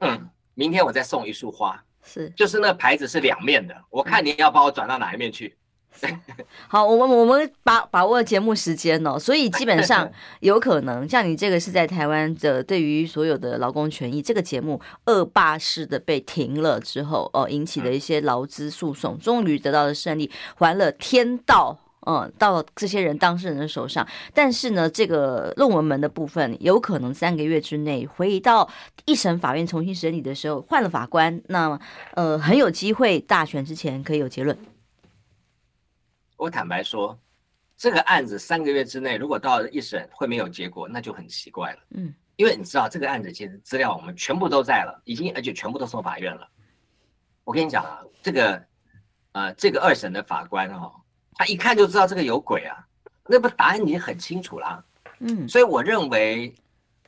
[0.01, 5.57] 嗯，明天我再送一束花，是，就是那牌子是两面的，我看你要把我转到哪一面去。
[6.69, 24.07] 好，我们我们把把握节目时间哦，所以基本上 有可能像你这个是在台湾的，对于所有的劳工权益这个节目恶霸式的被停了之后哦，引起的一些劳资诉讼，终于得到了胜利，还了天道，嗯， 到这些人当事人的手上。
[24.33, 28.69] 但是呢，这个论文门的部分有可能三个月之内回到
[29.05, 31.77] 一审法院重新审理的时候换了法官，那么
[32.13, 34.57] 呃很有机会大选之前可以有结论。
[36.39, 37.19] 我坦白说，
[37.75, 41.79] 这个案子三个月之内，如果到了一审会没有结果，那就很奇怪了。
[41.95, 46.47] 嗯，因为你知道这个案子其实资料我们全部都在了，已经而且全部都送法院了。
[47.43, 48.65] 我跟你讲啊，这个
[49.33, 50.93] 呃，这个二审的法官哦，
[51.33, 52.87] 他一看就知道这个有鬼啊，
[53.27, 54.81] 那不答案已经很清楚啦。
[55.19, 56.55] 嗯，所以我认为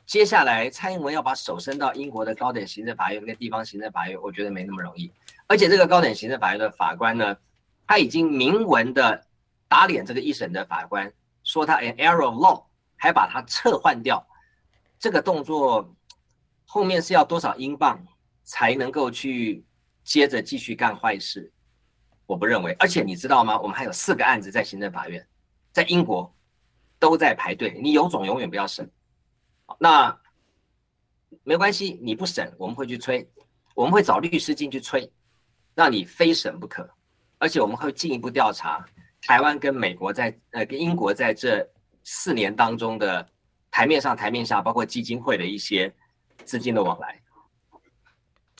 [0.04, 5.10] 接下来蔡英文要把手伸到英国的高等行政法院跟地方行政法院，我觉得没那么容易。
[5.46, 7.34] 而且这个高等行政法院的法官呢，
[7.92, 9.26] 他已经明文的
[9.68, 11.12] 打脸这个一审的法官，
[11.44, 12.64] 说他 an error of law，
[12.96, 14.26] 还把他撤换掉，
[14.98, 15.94] 这个动作
[16.64, 18.02] 后面是要多少英镑
[18.44, 19.62] 才能够去
[20.04, 21.52] 接着继续干坏事？
[22.24, 22.72] 我不认为。
[22.78, 23.60] 而且你知道吗？
[23.60, 25.28] 我们还有四个案子在行政法院，
[25.70, 26.34] 在英国
[26.98, 27.78] 都在排队。
[27.82, 28.90] 你有种永远不要审。
[29.78, 30.18] 那
[31.44, 33.30] 没关系，你不审我们会去催，
[33.74, 35.12] 我们会找律师进去催，
[35.74, 36.88] 让你非审不可。
[37.42, 38.86] 而且我们会进一步调查
[39.20, 41.68] 台湾跟美国在呃跟英国在这
[42.04, 43.28] 四年当中的
[43.68, 45.92] 台面上台面下，包括基金会的一些
[46.44, 47.20] 资金的往来。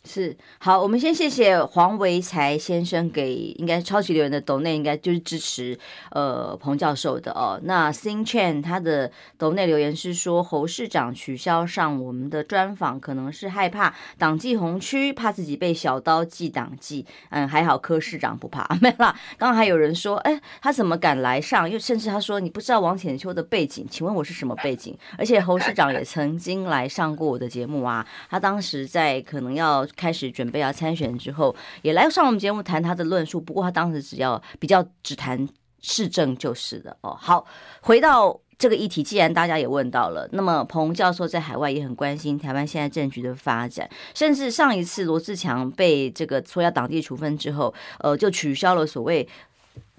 [0.05, 5.79] 是好，我们先谢谢黄维才先生给应该超级留言的抖内，应该就是支持
[6.11, 7.61] 呃彭教授的哦。
[7.63, 17.07] 那 Sing Chen 他的抖内留言是说侯市长取消上我们的专访，可能是害怕党纪红区，怕自己被小刀记党纪。
[17.31, 19.17] 嗯，还好柯市长不怕， 没啦。
[19.39, 21.71] 刚刚还有人说，哎，他怎么敢来上？
[21.71, 24.99] 又甚至他说你不知道王浅秋的背景，请问我是什么背景？
[25.17, 29.87] 而且侯市长也曾经来上过我的节目啊，他当时在可能要。
[29.97, 33.41] 开始准备要参选之后，也来上我们节目谈他的论述。
[33.41, 35.49] 不过他当时只要比较只谈
[35.81, 37.17] 市政就是的哦。
[37.21, 37.47] 好，
[37.81, 49.29] 回到这个议题，既然大家也问到了，那么彭教授在海外也很关心台湾现在政局的发展，甚至上一次罗志强被这个说要党纪处分之后，呃，就取消了所谓。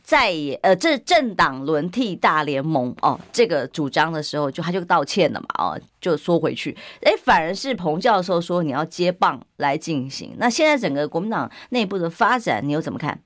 [0.03, 6.77] 在呃，这政党轮替大联盟哦，这个主张的时候，就他就道歉了嘛，哦，就缩回去。
[7.03, 10.35] 哎，反而是彭教授说你要接棒来进行。
[10.37, 13.17] 那现在整个国民党内部的发展，你又怎么看？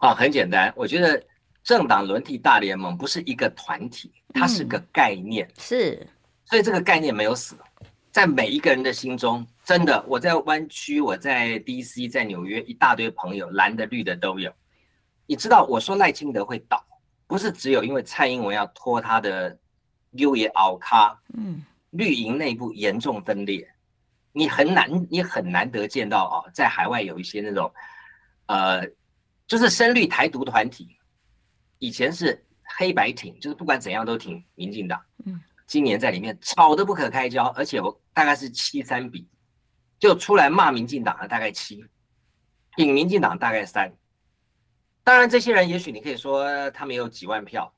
[0.00, 1.22] 哦，很简单，我觉得
[1.64, 6.06] 政党轮替大联盟不是一个团体，它是个概念，嗯、是，
[6.44, 7.56] 所以这个概念没有死。
[8.12, 14.52] 在每一个人的心中，真的，我在湾区，我在 DC，在纽约，一大堆朋友，蓝的绿的都有。
[15.30, 16.84] 你知道，我说赖清德会倒，
[17.28, 19.56] 不是只有因为蔡英文要拖他的
[20.10, 23.72] 六爷奥卡，嗯，绿营内部严重分裂，
[24.32, 27.72] 你很难，你很难得见到哦，在海外有一些那种，
[28.46, 28.84] 呃，
[29.46, 30.98] 就是深绿台独团体，
[31.78, 32.44] 以前是
[32.76, 35.40] 黑白挺，就是不管怎样都挺民进党，嗯。
[35.64, 39.28] 今年在里面吵得不可开交，而且我大概是七三比，
[40.00, 41.84] 就出来骂民进党的大概七，
[42.74, 43.94] 挺民进党大概三。
[45.02, 47.72] 当然，这些人也许你可以说他们有几万票，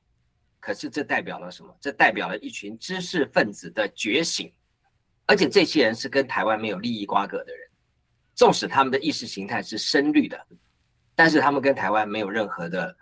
[0.61, 1.75] 可是这代表了什么？
[1.81, 4.53] 这代表了一群知识分子的觉醒，
[5.27, 7.69] 而且这些人是跟台湾没有利益瓜葛的人，
[8.35, 10.39] 纵使他们的意识形态是深绿的，
[11.15, 12.97] 但是他们跟台湾没有任何的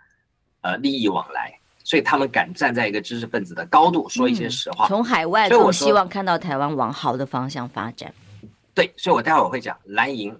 [0.61, 1.57] 呃利益往来。
[1.83, 4.87] 所以他们敢站在一个知识分子的高度说一些实话。
[4.87, 8.13] 从、嗯、海外我希望看到台湾往好的方向发展。
[8.75, 10.39] 对，所以我待会儿我会讲蓝营。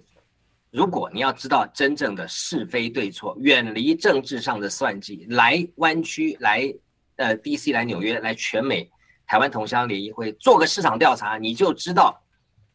[0.72, 6.74] 如果你要知道真正的是非对错，远离政治上的算计，来湾区，来
[7.16, 8.90] 呃 DC，来纽约，来全美
[9.26, 12.18] 台湾同乡联谊会做个市场调查，你就知道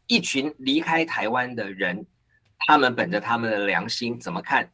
[0.05, 2.05] 一群离开台湾的人，
[2.59, 4.71] 他们本着他们的良心怎么看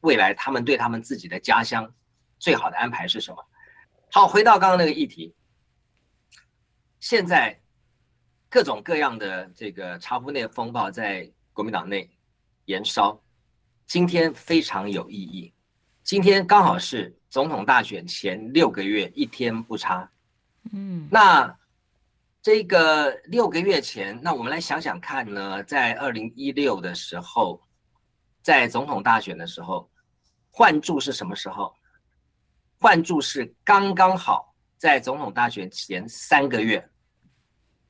[0.00, 1.88] 未来，他们对他们自己的家乡。
[2.38, 3.38] 最好的安排是什么？
[4.10, 5.34] 好，回到刚刚那个议题。
[6.98, 7.58] 现在
[8.50, 12.10] 各种各样的这个茶壶内风暴在国民党内
[12.66, 13.20] 延烧。
[13.86, 15.52] 今天非常有意义，
[16.02, 20.10] 今天刚好是总统大选前六个月，一天不差。
[20.72, 21.56] 嗯，那
[22.42, 27.62] 这个六个月前，那我们来想想看呢，在二零一六的时候，
[28.42, 29.88] 在总统大选的时候，
[30.50, 31.72] 换注是什么时候？
[32.78, 36.86] 换注是刚刚好在总统大选前三个月，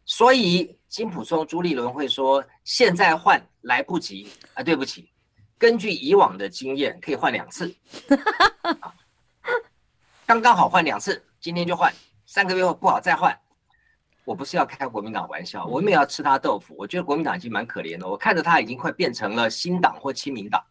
[0.04, 5.11] 所以金普松、朱立伦会说现在换来不及啊，对不起，
[5.59, 7.75] 根据以往的经验可以换两次，
[10.25, 11.92] 刚刚好换两次，今天就换，
[12.27, 13.38] 三个月后不好再换。
[14.25, 20.62] 我不是要开国民党玩笑，我没有要吃他豆腐，我觉得国民党已经蛮可怜的，我看着他已经快变成了新党或亲民党，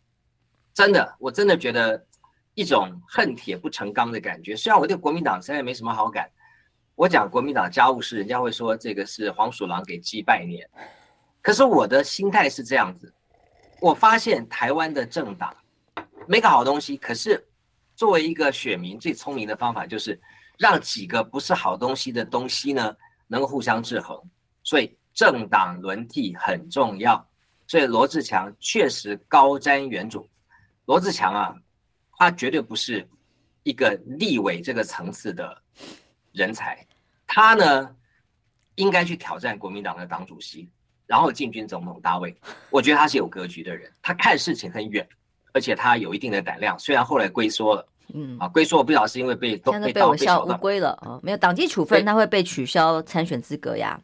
[0.74, 2.06] 真的，我真的觉得。
[2.58, 4.56] 一种恨铁不成钢的感觉。
[4.56, 6.32] 虽然我对国民党现在没什么好感，
[6.96, 10.68] 我讲国民党家务事，人家会说这个是黄鼠狼给鸡拜年。
[11.42, 13.14] 可是我的心态是这样子，
[13.82, 15.56] 我发现台湾的政党
[16.28, 16.96] 没个好东西。
[16.98, 17.46] 可是
[17.96, 20.20] 作为一个选民，最聪明的方法就是
[20.58, 22.96] 让几个不是好东西的东西呢，
[23.28, 24.18] 能够互相制衡。
[24.64, 27.24] 所以政党轮替很重要。
[27.68, 30.26] 所以罗志强确实高瞻远瞩。
[30.86, 31.56] 罗志强啊。
[32.18, 33.06] 他绝对不是
[33.64, 35.62] 一个立委这个层次的
[36.36, 36.86] 人才，
[37.26, 37.96] 他呢
[38.76, 40.70] 应该去挑战国民党的党主席，
[41.08, 42.36] 然后进军总统大位。
[42.70, 45.08] 我觉得他是有格局的人，他看事情很远，
[45.54, 46.78] 而且他有一定的胆量。
[46.78, 54.00] 虽然后来龟缩了，嗯啊，龟缩我不知道是因为被都被我笑乌龟了啊，没有党纪处分，他会被取消参选资格呀。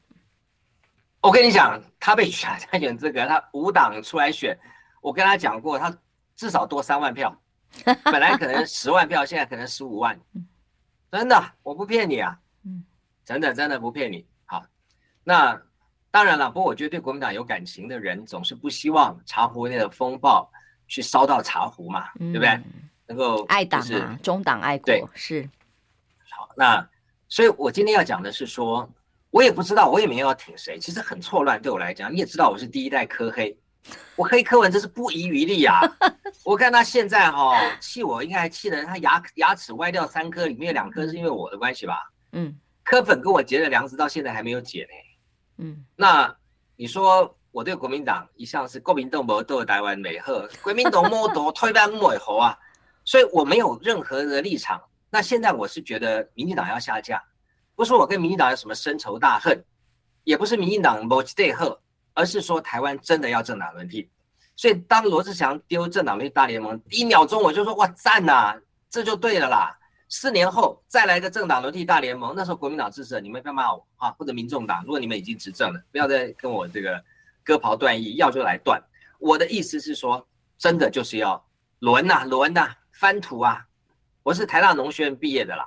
[1.21, 4.57] 我跟你讲，他被取消 参选资格，他无党出来选，
[5.01, 5.95] 我跟他讲过，他
[6.35, 7.37] 至少多三万票。
[8.03, 10.19] 本来可能十万票，现在可能十五万，
[11.11, 12.83] 真的，我不骗你啊，嗯
[13.25, 14.25] 真的真的不骗你。
[14.45, 14.63] 好，
[15.23, 15.61] 那
[16.09, 20.49] 当然了，不过我觉得对国民党有感情的人，总是不希望茶壶内的风暴
[20.87, 22.59] 去烧到茶壶嘛，对不对？
[23.07, 25.49] 能够爱党啊，中党爱国，对，是。
[26.29, 26.87] 好，那
[27.27, 28.89] 所以我今天要讲的是说，
[29.29, 31.61] 我也不知道，我也没有要挺谁，其实很错乱。
[31.61, 33.57] 对我来讲，你也知道我是第一代科黑。
[34.15, 35.81] 我黑柯文真是不遗余力啊！
[36.45, 41.95] 我看他现在哈气我，应该还气得他牙牙齿歪掉三颗，里面有两颗是因为我的关系吧？
[42.33, 45.65] 嗯，柯粉跟我结的梁子到现在还没有解呢。
[45.65, 46.33] 嗯，那
[46.75, 52.57] 你说我对国民党一向是国民党没斗台湾美好，国民党没斗推翻美好啊，
[53.03, 54.81] 所以我没有任何的立场。
[55.09, 57.21] 那现在我是觉得民进党要下架，
[57.75, 59.61] 不是我跟民进党有什么深仇大恨，
[60.23, 61.79] 也不是民进党没对贺。
[62.13, 64.09] 而是说台湾真的要政党轮替，
[64.55, 68.55] 所以当罗志祥丢政党轮替大联盟，一秒钟我就说哇赞呐、
[68.89, 69.77] 这就对了啦。
[70.09, 77.01] 四年后再来一个政党轮替大联盟，那时候国民党支持你们不要骂我啊，或者民众党，如果你们已经执政了，不要再跟我这个
[77.45, 78.81] 割袍断义，要就来断。
[79.19, 81.41] 我的意思是说，真的就是要
[81.79, 83.65] 轮呐轮呐翻土啊，
[84.21, 85.65] 我是台大农学院毕业的啦。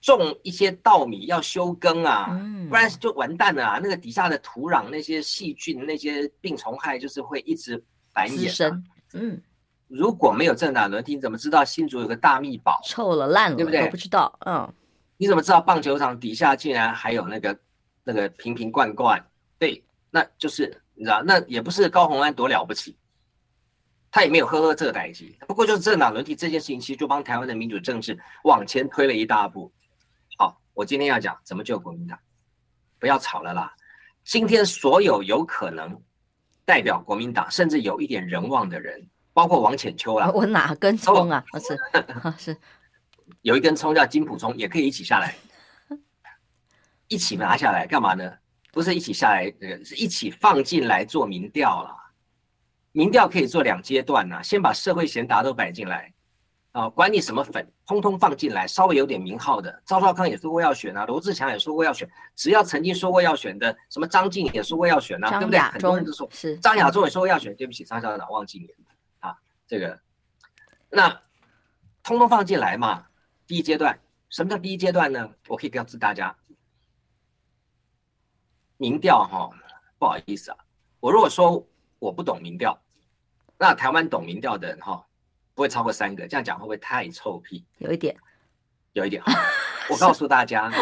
[0.00, 2.28] 种一些稻米要休耕啊，
[2.68, 3.80] 不然就完蛋了啊！
[3.82, 7.82] 那个底下的土壤那些细菌、那些病虫害，就是会一直
[8.12, 8.82] 繁衍啊。
[9.14, 9.40] 嗯，
[9.88, 12.80] 如果没有政党轮替，你怎么知道新竹有个大秘宝？
[12.84, 13.84] 臭了烂了，对不对？
[13.84, 14.38] 我不知道。
[14.46, 14.72] 嗯，
[15.16, 17.58] 你怎么知道棒球场底下竟然还有那个
[18.04, 19.22] 那个瓶瓶罐罐？
[19.58, 22.96] 对，那就是你知道，那也不是高虹安多了不起，
[24.12, 29.72] 他也没有呵呵这个代志，不过就是政党轮替这件事情，其实就帮台湾的民主政治往前推了一大步。
[30.78, 32.16] 好，我今天要讲怎么救国民党，
[33.00, 33.74] 不要吵了啦。
[34.22, 36.00] 今天所有有可能
[36.64, 41.44] 代表国民党，甚至有一点人望的人，包括王浅秋啦，我哪根葱啊？
[41.50, 41.76] 不是，
[42.38, 42.56] 是
[43.42, 45.34] 有一根葱叫金普葱，也可以一起下来，
[47.08, 48.32] 一起拿下来干嘛呢？
[48.70, 51.92] 不是一起下来，这个是一起放进来做民调了。
[52.92, 56.12] 民调可以做两阶段呐，先把社会贤达都摆进来，
[56.78, 65.58] 啊，管你什么粉，通通放进来，稍微有点名号的，赵少康也说过要选啊，罗志强也说过要选，只要曾经说过要选的，什么张静也说过要选啊，对不对？
[65.58, 68.68] 很多人都说是张亚中也说过要选，对不起，张校长忘记你
[69.18, 69.98] 啊，这个，
[70.88, 71.20] 那
[72.04, 73.04] 通通放进来嘛。
[73.48, 73.98] 第一阶段，
[74.28, 75.28] 什么叫第一阶段呢？
[75.48, 76.36] 我可以告诉大家。
[78.76, 79.50] 民调哈，
[79.98, 80.58] 不好意思啊，
[81.00, 81.66] 我如果说
[81.98, 82.80] 我不懂民调，
[83.58, 85.04] 那台湾懂民调的人哈，
[85.58, 87.64] 不会超过三个，这样讲会不会太臭屁？
[87.78, 88.14] 有一点，
[88.92, 89.20] 有一点。
[89.90, 90.72] 我告诉大家。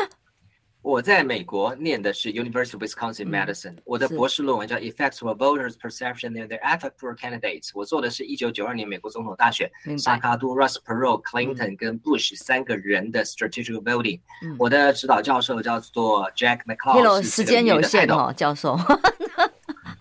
[0.83, 7.70] 我在美国念的是 University of Wisconsin Madison，、嗯、我的博士论文叫 Effects of Voters' Perception and Their Effect for Candidates。
[7.74, 9.68] 我做的是一九九二年美国总统大选，
[9.99, 14.55] 萨卡杜、Ross Perot、Clinton 跟 Bush 三个人的 Strategic Voting、嗯。
[14.61, 17.20] 我的指导教授叫做 Jack McCloud。
[17.24, 18.79] 时间有限哦，教授。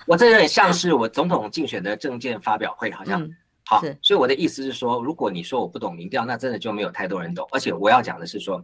[0.06, 3.24] 我这有点像是我总统竞选的证件发表会，好像。
[3.24, 3.36] 嗯、
[3.66, 7.48] 好，所以我的意思是说，如果你说我不懂民调，那真的就没有太多人懂。
[7.52, 8.64] 而且我要讲的是说。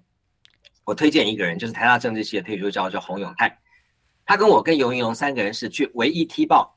[0.84, 3.56] 我推荐一个人，就是台大政治系的退休教授洪永泰，
[4.26, 6.76] 他跟我跟尤云龙三个人是去唯一踢爆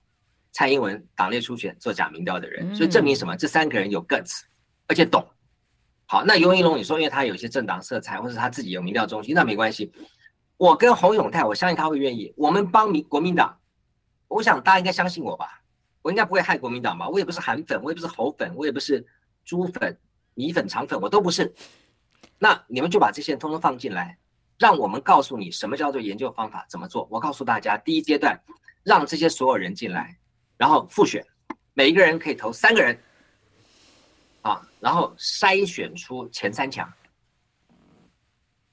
[0.53, 3.35] 蔡英文党内初选做假民调的人，所以证明什么？
[3.35, 4.43] 这三个人有 guts，
[4.87, 5.27] 而且懂。
[6.05, 9.91] 好，那尤云龙你说，因为他有一些政党色彩，或者他自己有民调中心，那没关系。
[10.59, 12.33] 我跟洪永泰，我相信他会愿意。
[12.37, 13.59] 我们帮民国民党，
[14.29, 15.63] 我想大家应该相信我吧，
[16.05, 17.09] 我应该不会害国民党吧？
[17.09, 19.03] 我也不是韩粉，我也不是侯粉，我也不是
[19.43, 19.99] 猪粉、
[20.35, 21.51] 米粉、肠粉，我都不是。
[22.39, 24.19] 那你们就把这些人通通放进来，
[24.59, 27.09] 让我们告诉你什么叫做研究方法，怎么做。
[27.11, 28.39] 我告诉大家，第一阶段，
[28.83, 30.19] 让这些所有人进来，
[30.59, 31.27] 然后复选，
[31.73, 33.01] 每一个人可以投三个人，
[34.43, 36.93] 啊，然后筛选出前三强，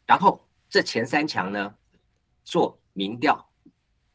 [0.06, 1.74] 然后这前三强呢，
[2.44, 3.50] 做民调，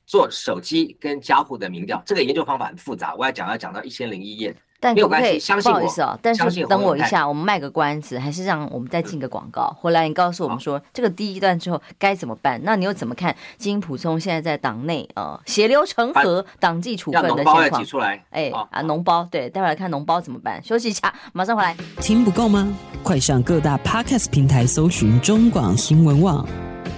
[0.07, 2.03] 做手机跟家户的民调。
[2.07, 4.55] 这个研究方法很复杂，我要讲要讲到一千零一页。
[4.79, 9.75] 但可不可以相信我，不好意思哦，但是等我一下，我们卖个关子，还是让我们再进个广告。
[9.81, 12.61] 回来你告诉我们说，这个第一段之后该怎么办？
[12.63, 17.85] 那你又怎么看金普聪现在在党内呃血流成河、党纪处分的情况？
[17.87, 20.63] 出来，哎啊，脓包对，待会来看脓包怎么办？
[20.63, 21.75] 休息一下，马上回来。
[22.03, 22.69] 听不够吗？
[23.03, 26.47] 快上各大 Podcast 平台搜寻中广新闻网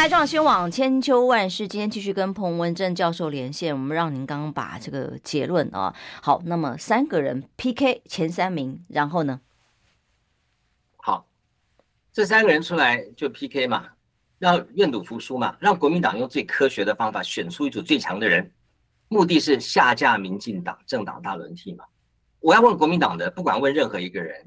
[0.00, 1.66] 来，中广新网千秋万世。
[1.66, 5.92] 今天继续跟彭文正教授连线，我们让您刚刚把这个结论啊。
[6.22, 9.40] 好，那么三个人 PK 前三名，然后呢？
[10.98, 11.26] 好
[12.12, 13.88] 这三个人出来就 PK 嘛，
[14.38, 18.52] 让愿赌服输嘛，让国民党用最科学的方法选出一组最强的人，
[19.08, 21.84] 目的是下架民进党政党大轮替嘛。
[22.38, 24.46] 我要问国民党的，不管问任何一个人，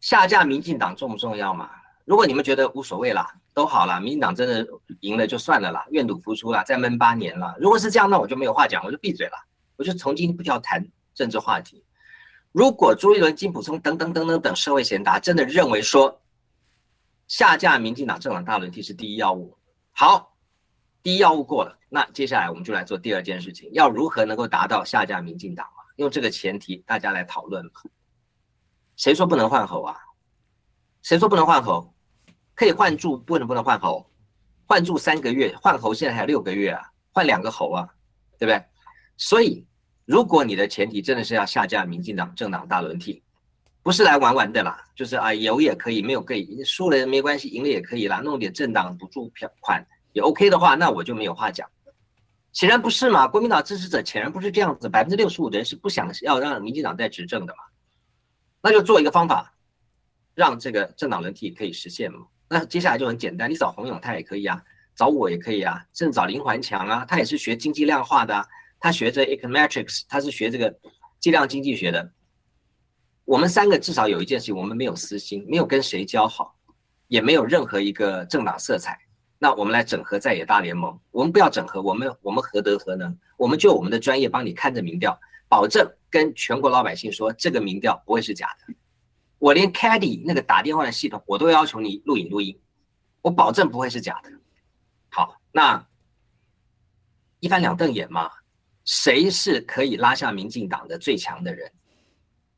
[0.00, 1.70] 下架民进党重不重要嘛？
[2.04, 4.66] 如果你们觉得无所谓啦，都好啦，民进党真的
[5.00, 7.54] 赢了就算了啦，愿赌服输啦，再闷八年啦。
[7.60, 9.32] 如果是这样，那我就没有话讲，我就闭嘴了，
[9.76, 11.84] 我就从今不要谈政治话题。
[12.52, 16.20] 如果朱一伦、金普聪等等等等等社会贤达真的认为说，
[17.28, 19.56] 下架民进党政党大轮替是第一要务。
[19.92, 20.34] 好，
[21.02, 25.80] 第一要务过了，那接下来我们就来做第二件事情，要如何能够达到下架民进党啊？
[25.96, 27.64] 用这个前提，大家来讨论。
[28.96, 29.96] 谁说不能换侯啊？
[31.02, 31.94] 谁说不能换侯？
[32.54, 34.06] 可以换住，不能不能换猴？
[34.66, 36.82] 换住三个月，换猴现在还有六个月啊，
[37.12, 37.88] 换两个猴啊，
[38.38, 38.64] 对不对？
[39.16, 39.66] 所以，
[40.04, 43.22] 如果你的前提真的是要下架民进党政党大轮替。
[43.84, 51.68] 不是来玩玩的啦，就是啊，有也可以，没有可以，输了没关系，赢了也可以啦，弄点政党补助票款也 OK 的话，那我就没有话讲。
[52.52, 57.64] 显然不是嘛，国民党支持者显然不是这样子，百分之六十五的人是不想要让民进党再执政的嘛，
[58.62, 59.52] 那就做一个方法，
[60.36, 62.20] 让这个政党轮替可以实现嘛。
[62.52, 64.62] 那接下来就很简单，你找洪永泰也可以啊，
[64.94, 68.46] 找我也可以啊，甚至找林环强啊，他也是学经济量化的啊，
[68.78, 70.78] 他学这 econometrics，他是学这个
[71.18, 72.12] 计量经济学的。
[73.24, 76.54] 我们三个至少有一件事情，我们没有私心，没有跟谁交好，
[77.08, 78.98] 也没有任何一个政党色彩。
[79.38, 83.16] 那我们来整合在野大联盟，我们不要整合，我们我们何德何能？
[83.38, 88.74] 我们就我们的专业帮你看着民调，保证跟全国老百姓说这个民调不会是假的。
[89.42, 92.56] 我连 Caddy 那个打电话的系统，我都要求你录影录音，
[93.20, 94.30] 我保证不会是假的。
[95.08, 95.84] 好，那
[97.40, 98.30] 一翻两瞪眼嘛，
[98.84, 101.72] 谁是可以拉下民进党的最强的人？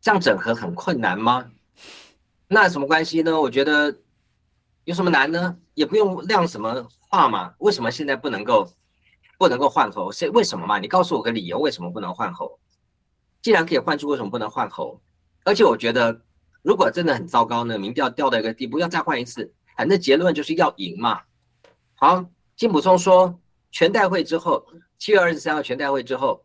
[0.02, 1.50] 这样整合很困难吗？
[2.48, 3.40] 那什么关系呢？
[3.40, 3.96] 我觉得
[4.84, 5.56] 有什么难呢？
[5.72, 7.54] 也不用亮什么话嘛。
[7.60, 8.70] 为什么现在不能够
[9.38, 10.12] 不能够换候？
[10.12, 10.78] 是为什么嘛？
[10.78, 12.60] 你告诉我个理由，为什么不能换候？
[13.40, 15.00] 既然可以换出，为什么不能换候？
[15.46, 16.20] 而且我觉得。
[16.64, 17.78] 如果真的很糟糕呢？
[17.78, 21.20] 民调掉到一个地步，要再换一次，反正结论就是要赢嘛。
[21.94, 22.24] 好，
[22.56, 23.38] 金溥聪说，
[23.70, 24.66] 全代会之后，
[24.98, 26.42] 七月二十三号全代会之后，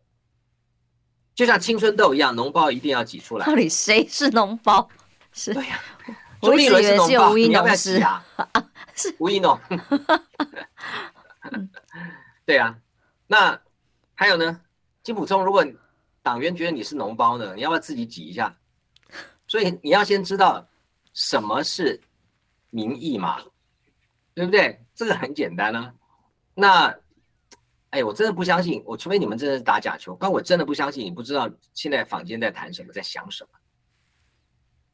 [1.34, 3.46] 就像青春痘一样，脓包一定要挤出来。
[3.46, 4.86] 到底谁是脓包？
[5.32, 5.80] 是对呀，
[6.42, 8.22] 朱立伦是脓包，你要不要挤啊？
[8.94, 9.58] 是 吴一农。
[12.44, 12.78] 对呀，
[13.26, 13.58] 那
[14.14, 14.60] 还有呢？
[15.02, 15.64] 金溥聪，如果
[16.22, 18.54] 党员觉得你是脓包呢，你要不要自己挤一下？
[19.50, 20.64] 所以你要先知道
[21.12, 22.00] 什么是
[22.70, 23.42] 民意嘛，
[24.32, 24.80] 对不对？
[24.94, 25.92] 这个很简单啊。
[26.54, 26.96] 那，
[27.90, 33.50] 哎，我真的不相信，我除非你们真的是打假球，但我真的不相信你不知道现在坊间在谈什么，在想什么。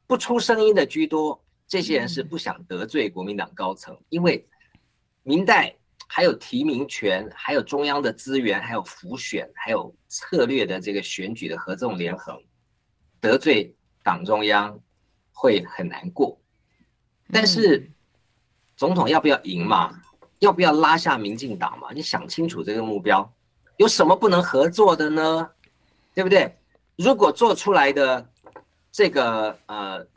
[0.07, 4.43] 不出声音的居多，这些人是不想得罪国民党高层，因为
[5.21, 5.71] 明代
[6.07, 12.43] 还有提名权，还有中央的资源，还有辅选，还有策略的这个选举的合纵连横，
[13.21, 13.71] 得罪。
[14.07, 14.79] 党中央
[15.33, 16.39] 会很难过，
[17.29, 17.91] 但是
[18.77, 20.01] 总统要不要赢嘛？
[20.39, 21.89] 要不要拉下民进党嘛？
[21.93, 23.29] 你想清楚这个目标，
[23.75, 25.49] 有什么不能合作的呢？
[26.13, 26.55] 对不对？
[26.95, 28.25] 如果做出来的
[28.93, 30.07] 这个呃，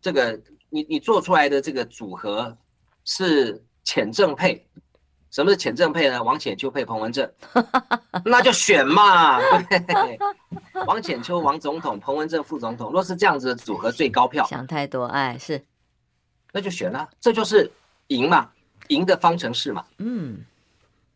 [0.00, 2.56] 这个你你做出来的这个组合
[3.04, 4.64] 是浅正配。
[5.34, 6.22] 什么是浅正配呢？
[6.22, 7.28] 王浅秋配彭文正，
[8.24, 9.40] 那就选嘛。
[9.40, 10.16] 对，
[10.86, 15.60] 王浅秋王总统，彭文正副总统，若是这样子的组合最高票，想太多，哎，是，
[16.52, 17.68] 那就选了，这就是
[18.06, 18.48] 赢嘛，
[18.86, 19.84] 赢的方程式嘛。
[19.98, 20.44] 嗯，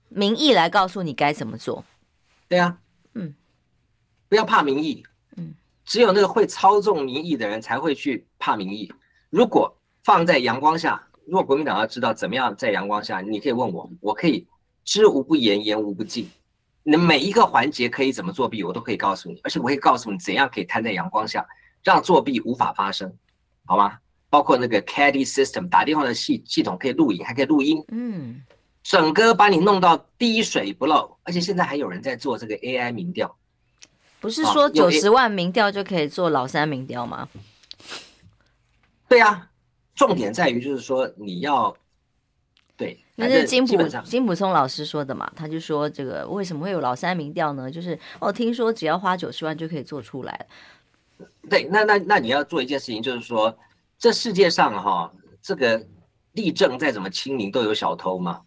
[0.09, 1.85] 民意来告诉你该怎么做。
[2.49, 2.77] 对啊，
[3.15, 3.33] 嗯，
[4.29, 5.07] 不要怕民意，
[5.37, 5.55] 嗯，
[5.85, 8.93] 只有那个会操纵民意的人才会去怕民意。
[9.31, 11.05] 如果放在阳光下。
[11.29, 14.47] 如果国民党要知道怎么样在阳光下，你可以问我，我可以
[14.83, 16.27] 知无不言，言无不尽。
[16.83, 21.47] 你每一个环节可以怎么作弊，我都可以告诉你，而且我会告诉你怎样可以摊在阳光下，
[21.85, 23.15] 让作弊无法发生，
[23.67, 23.99] 好吗？
[24.31, 28.43] 包括那个 Caddy System 打电话的系系统可以录影，还可以录音，嗯，
[28.83, 31.15] 整个把你弄到滴水不漏。
[31.25, 33.37] 而且现在还有人在做这个 AI 民调，
[34.19, 37.29] 不是说九十万民调就可以做老三民调吗？
[39.07, 39.51] 对呀、啊。
[39.99, 41.77] 重点在于，就是说你要
[42.77, 45.29] 对，那是金普金普松老师说的嘛？
[45.35, 47.69] 他就说这个为什么会有老三民调呢？
[47.69, 50.47] 就是哦，听说只要花九十万就可以做出来。
[51.51, 53.53] 对，那那那你要做一件事情，就是说
[53.99, 55.85] 这世界上哈、哦，这个
[56.35, 58.41] 例证再怎么清明都有小偷嘛。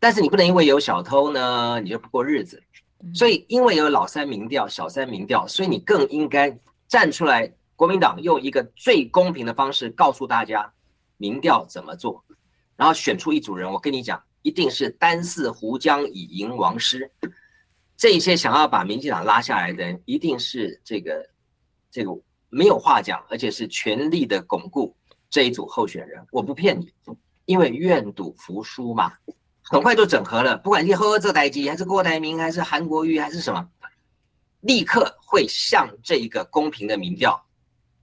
[0.00, 2.62] 但是你不能因为有小偷呢，你就不过日子。
[3.14, 7.52] 所以因为有老三民调、小三民调，所以你更应该站出来。
[7.76, 10.72] 国民党用一个最公平的方式告诉大家。
[11.24, 12.22] 民调怎么做，
[12.76, 17.10] 然后选出一组人，我跟你讲，一定是单四胡将以迎王师。
[17.96, 21.26] 这些想要把民进党拉下来的人，一定是这个
[21.90, 22.10] 这个
[22.50, 24.94] 没有话讲，而且是全力的巩固
[25.30, 26.22] 这一组候选人。
[26.30, 26.92] 我不骗你，
[27.46, 29.10] 因为愿赌服输嘛，
[29.62, 30.58] 很快就整合了。
[30.58, 33.66] 不管你喝这台机，还是郭台铭，还是韩国瑜，还是什么，
[34.60, 37.42] 立刻会向这一个公平的民调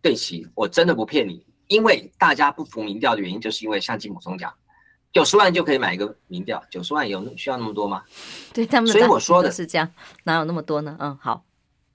[0.01, 0.47] 对齐。
[0.55, 1.45] 我真的不骗你。
[1.72, 4.53] 因为大家不服民调的原因，就是因为像金溥聪讲，
[5.13, 8.03] 九十万就可以买一个民调，九十万有需要那么多吗？
[8.53, 9.89] 对他们，所以我说的是这样，
[10.24, 10.97] 哪有那么多呢？
[10.99, 11.45] 嗯，好，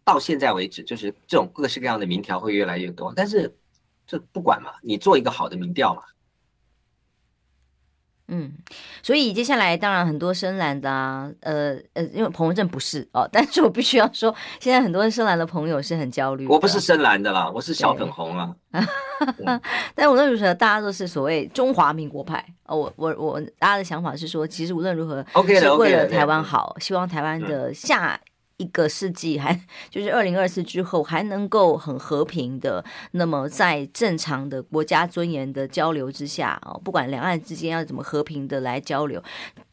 [0.02, 3.54] 到现在为止，就是这种各式各样的民调会越来越多，但是
[4.06, 6.02] 这不管嘛，你做一个好的民调嘛。
[8.28, 8.52] 嗯，
[9.02, 16.46] 所以接下来当然很多深蓝的啊，呃呃，因为彭文正不是哦， 但是我必须要说，现在很多深蓝的朋友是很焦虑。
[16.48, 18.52] 我不是深蓝的啦，我是小粉红啊。
[18.72, 19.60] 嗯、
[19.94, 22.76] 但无论如何，大家都是所谓中华民国派哦。
[22.76, 25.24] 我我我，大家的想法是说，其实无论如何，
[25.58, 28.20] 是为了台湾好，希望台湾的下
[28.58, 29.58] 一个世纪还
[29.90, 39.22] 就是二零二四之后还能够很和平的，那么在正常的国家尊严的交流之下哦，不管两岸之间要怎么和平的来交流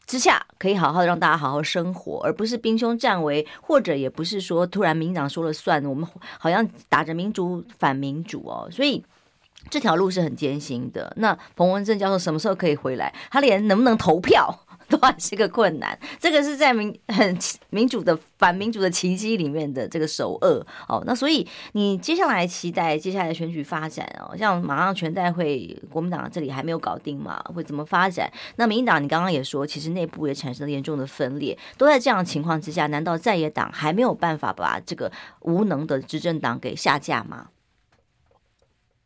[0.06, 6.06] 之下，可以好好的让大家好好生活，而不是兵凶战危，或者也不是说突然民党说了算，我们
[6.38, 9.02] 好像打着民主反民主哦，所以
[9.70, 11.10] 这条路是很艰辛的。
[11.16, 13.14] 那彭文正教授什么时候可以回来？
[13.30, 14.63] 他连能不能投票？
[14.94, 17.36] 都还是个困难，这个是在民很
[17.70, 21.02] 民主的反民主的奇迹里面的这个首恶哦。
[21.06, 28.30] 那所以你接下来期待接下来选举发展哦，像马上全代会，国民党这里还没有搞定嘛，会怎么发展？
[28.56, 37.48] 那民进党你刚刚也说，其实内部也产生了严重的分裂，都在这样的情况之下，难道在野党还没有办法把这个无能的执政党给下架吗？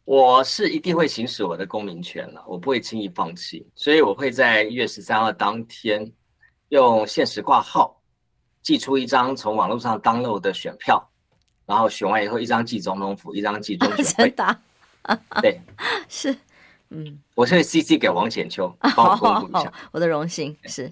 [0.08, 6.10] 我是一定会行使我的公民权了，我不会轻易放弃，所以我会在一月十三号当天
[6.70, 8.00] 用限时挂号
[8.62, 11.06] 寄出一张从网络上 download 的选票，
[11.66, 14.34] 然后选完以后一张寄总统府，一张寄中选 会。
[15.42, 15.60] 对，
[16.08, 16.34] 是，
[16.88, 20.90] 嗯，我会 CC 给王浅秋帮我公布一下，我的荣幸是。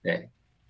[0.00, 0.28] 对，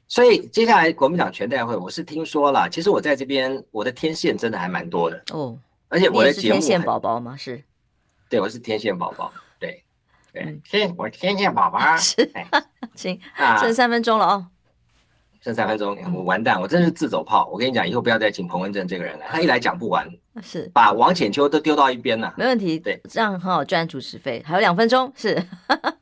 [0.08, 5.58] 所以接下来国民党全代会，我是听说了，其实我在这边我的天线真的还蛮多的哦。
[5.92, 7.36] 而且我的节目是天线宝宝吗？
[7.36, 7.62] 是，
[8.30, 9.84] 对，我是天线宝宝，对，
[10.32, 12.32] 对，天，我天线宝宝 是，
[12.94, 13.20] 行，
[13.60, 14.46] 剩三分钟了哦，
[15.42, 17.46] 剩三分钟，我完蛋，我真是自走炮。
[17.52, 20.10] 我跟你讲，以后不要再请彭文正这个人来，他一来讲不完，
[20.42, 25.46] 是把王浅秋都丢到一边了，没问题，对，这样很好赚主持费，还有两分钟，是，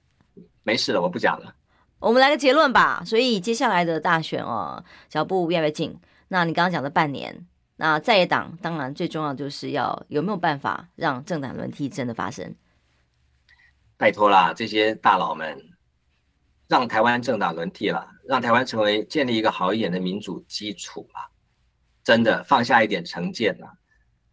[0.62, 1.52] 没事了，我不讲了，
[1.98, 3.02] 我们来个结论吧。
[3.04, 5.98] 所以接下来的大选哦，脚步越来越近。
[6.28, 7.44] 那你刚刚讲的半年。
[7.82, 12.54] 那在野党当然最重要就是要有没有办法让政党轮替真的发生？
[13.96, 15.58] 拜托啦，这些大佬们，
[16.68, 21.30] 让台湾政党轮替了，让台湾成为建立一个好一点的民主基础了，
[22.04, 23.66] 真的放下一点成见了，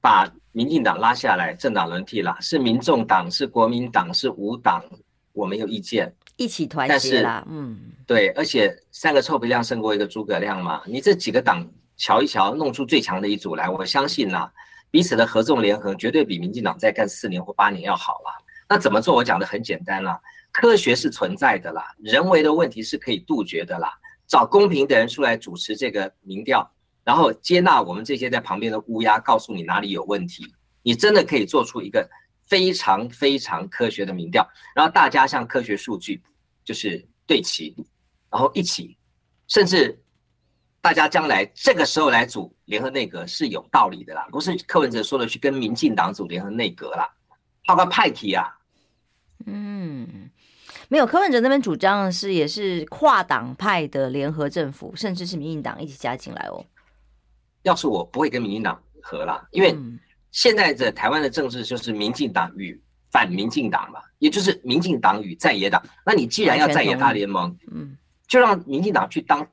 [0.01, 4.83] 把民进党拉下来，政党轮替了，是民众党，是国民党，是无党，
[5.31, 11.65] 我没有意见，一起团结啦，嗯，对，而且三个臭皮匠胜过一个诸葛亮嘛，你这几个党。
[11.97, 14.49] 瞧一瞧，弄出最强的一组来，我相信呐，
[14.91, 18.45] 彼此的合纵连横绝对比民进党再干四年或八年要好了。
[18.69, 19.15] 那怎么做？
[19.15, 20.19] 我讲的很简单啦，
[20.51, 23.91] 科学是存在的啦，人为的问题是可以杜绝的啦。
[24.27, 26.69] 找公平的人出来主持这个民调，
[27.03, 30.45] 然后接纳我们这些在旁边的乌鸦，告诉你哪里有问题，
[30.83, 32.07] 你真的可以做出一个
[32.45, 36.21] 非常非常科学的民调，然后大家向科学数据
[36.63, 37.75] 就是对齐，
[38.29, 38.95] 然后一起，
[39.47, 39.99] 甚至。
[40.79, 47.09] 大家将来这个时候来组联合内阁是有道理的啦，不是柯文哲说的去跟民进党组联合内阁啦，
[47.65, 48.47] 好个派题啊！
[49.45, 50.29] 嗯，
[50.87, 56.65] 没有，柯文哲那边主张的是也是跨党派的联合政府，甚至是民进党一起加进来哦。
[57.63, 59.75] 要是我不会跟民进党合啦，因为
[60.31, 62.79] 现在的台湾的政治就是民进党与
[63.11, 65.83] 反民进党嘛，也就是民进党与在野党。
[66.05, 67.97] 那你既然要在野大联盟，嗯，
[68.27, 69.45] 就让民进党去当。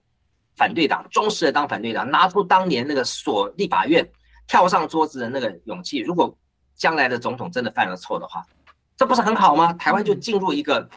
[0.56, 4.08] 反对党忠实的当反对党，拿出当年那个锁立法院、
[4.46, 5.98] 跳上桌子的那个勇气。
[5.98, 6.36] 如果
[6.74, 8.44] 将来的总统真的犯了错的话，
[8.96, 9.72] 这不是很好吗？
[9.74, 10.88] 台湾就进入一个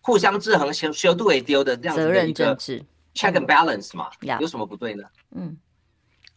[0.00, 2.56] 互相制衡、修修度也丢的这样子的一个
[3.14, 4.10] check and balance 嘛，
[4.40, 5.04] 有什么不对呢？
[5.34, 5.56] 嗯，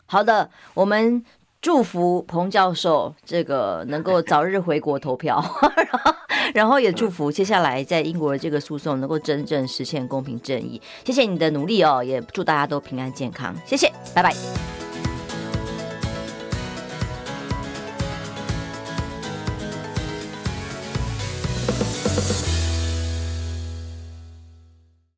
[0.05, 1.23] 好的，我们。
[1.65, 5.43] 祝福彭教授这个能够早日回国投票，
[6.53, 10.79] 然后也祝福接下来在英国的这个诉讼能够真正实现公平正义。
[11.03, 13.51] 谢谢你的努力哦，也祝大家都平安健康。
[13.65, 14.84] 谢谢，拜拜。